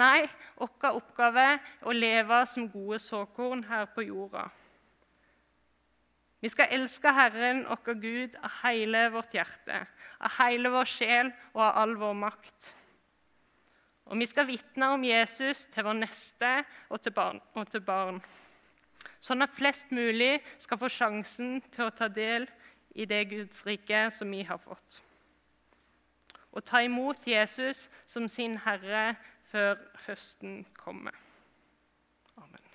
Nei, 0.00 0.24
vår 0.56 0.94
oppgave 0.96 1.46
er 1.56 1.60
å 1.84 1.92
leve 1.92 2.40
som 2.48 2.68
gode 2.70 3.00
såkorn 3.02 3.64
her 3.68 3.88
på 3.92 4.06
jorda. 4.06 4.46
Vi 6.40 6.48
skal 6.48 6.72
elske 6.72 7.12
Herren, 7.12 7.66
vår 7.68 7.98
Gud, 8.00 8.36
av 8.40 8.52
hele 8.62 9.08
vårt 9.12 9.34
hjerte, 9.36 9.82
av 10.24 10.36
hele 10.38 10.70
vår 10.72 10.88
sjel 10.88 11.32
og 11.52 11.64
av 11.66 11.80
all 11.82 11.98
vår 12.00 12.14
makt. 12.16 12.70
Og 14.10 14.18
vi 14.18 14.26
skal 14.26 14.48
vitne 14.48 14.88
om 14.94 15.04
Jesus 15.04 15.66
til 15.70 15.84
vår 15.86 15.98
neste 16.00 16.54
og 16.88 17.02
til, 17.02 17.12
barn, 17.14 17.42
og 17.54 17.68
til 17.70 17.84
barn, 17.84 18.22
sånn 19.20 19.44
at 19.44 19.52
flest 19.54 19.92
mulig 19.94 20.40
skal 20.58 20.80
få 20.80 20.88
sjansen 20.90 21.60
til 21.68 21.86
å 21.86 21.94
ta 21.94 22.08
del 22.08 22.48
i 22.96 23.06
det 23.06 23.20
Guds 23.30 23.62
rike 23.68 24.08
som 24.10 24.32
vi 24.32 24.40
har 24.48 24.58
fått. 24.58 25.02
Og 26.50 26.64
ta 26.66 26.80
imot 26.82 27.28
Jesus 27.28 27.84
som 28.08 28.26
sin 28.26 28.56
Herre 28.64 29.12
før 29.50 29.80
høsten 30.06 30.62
kommer. 30.78 31.16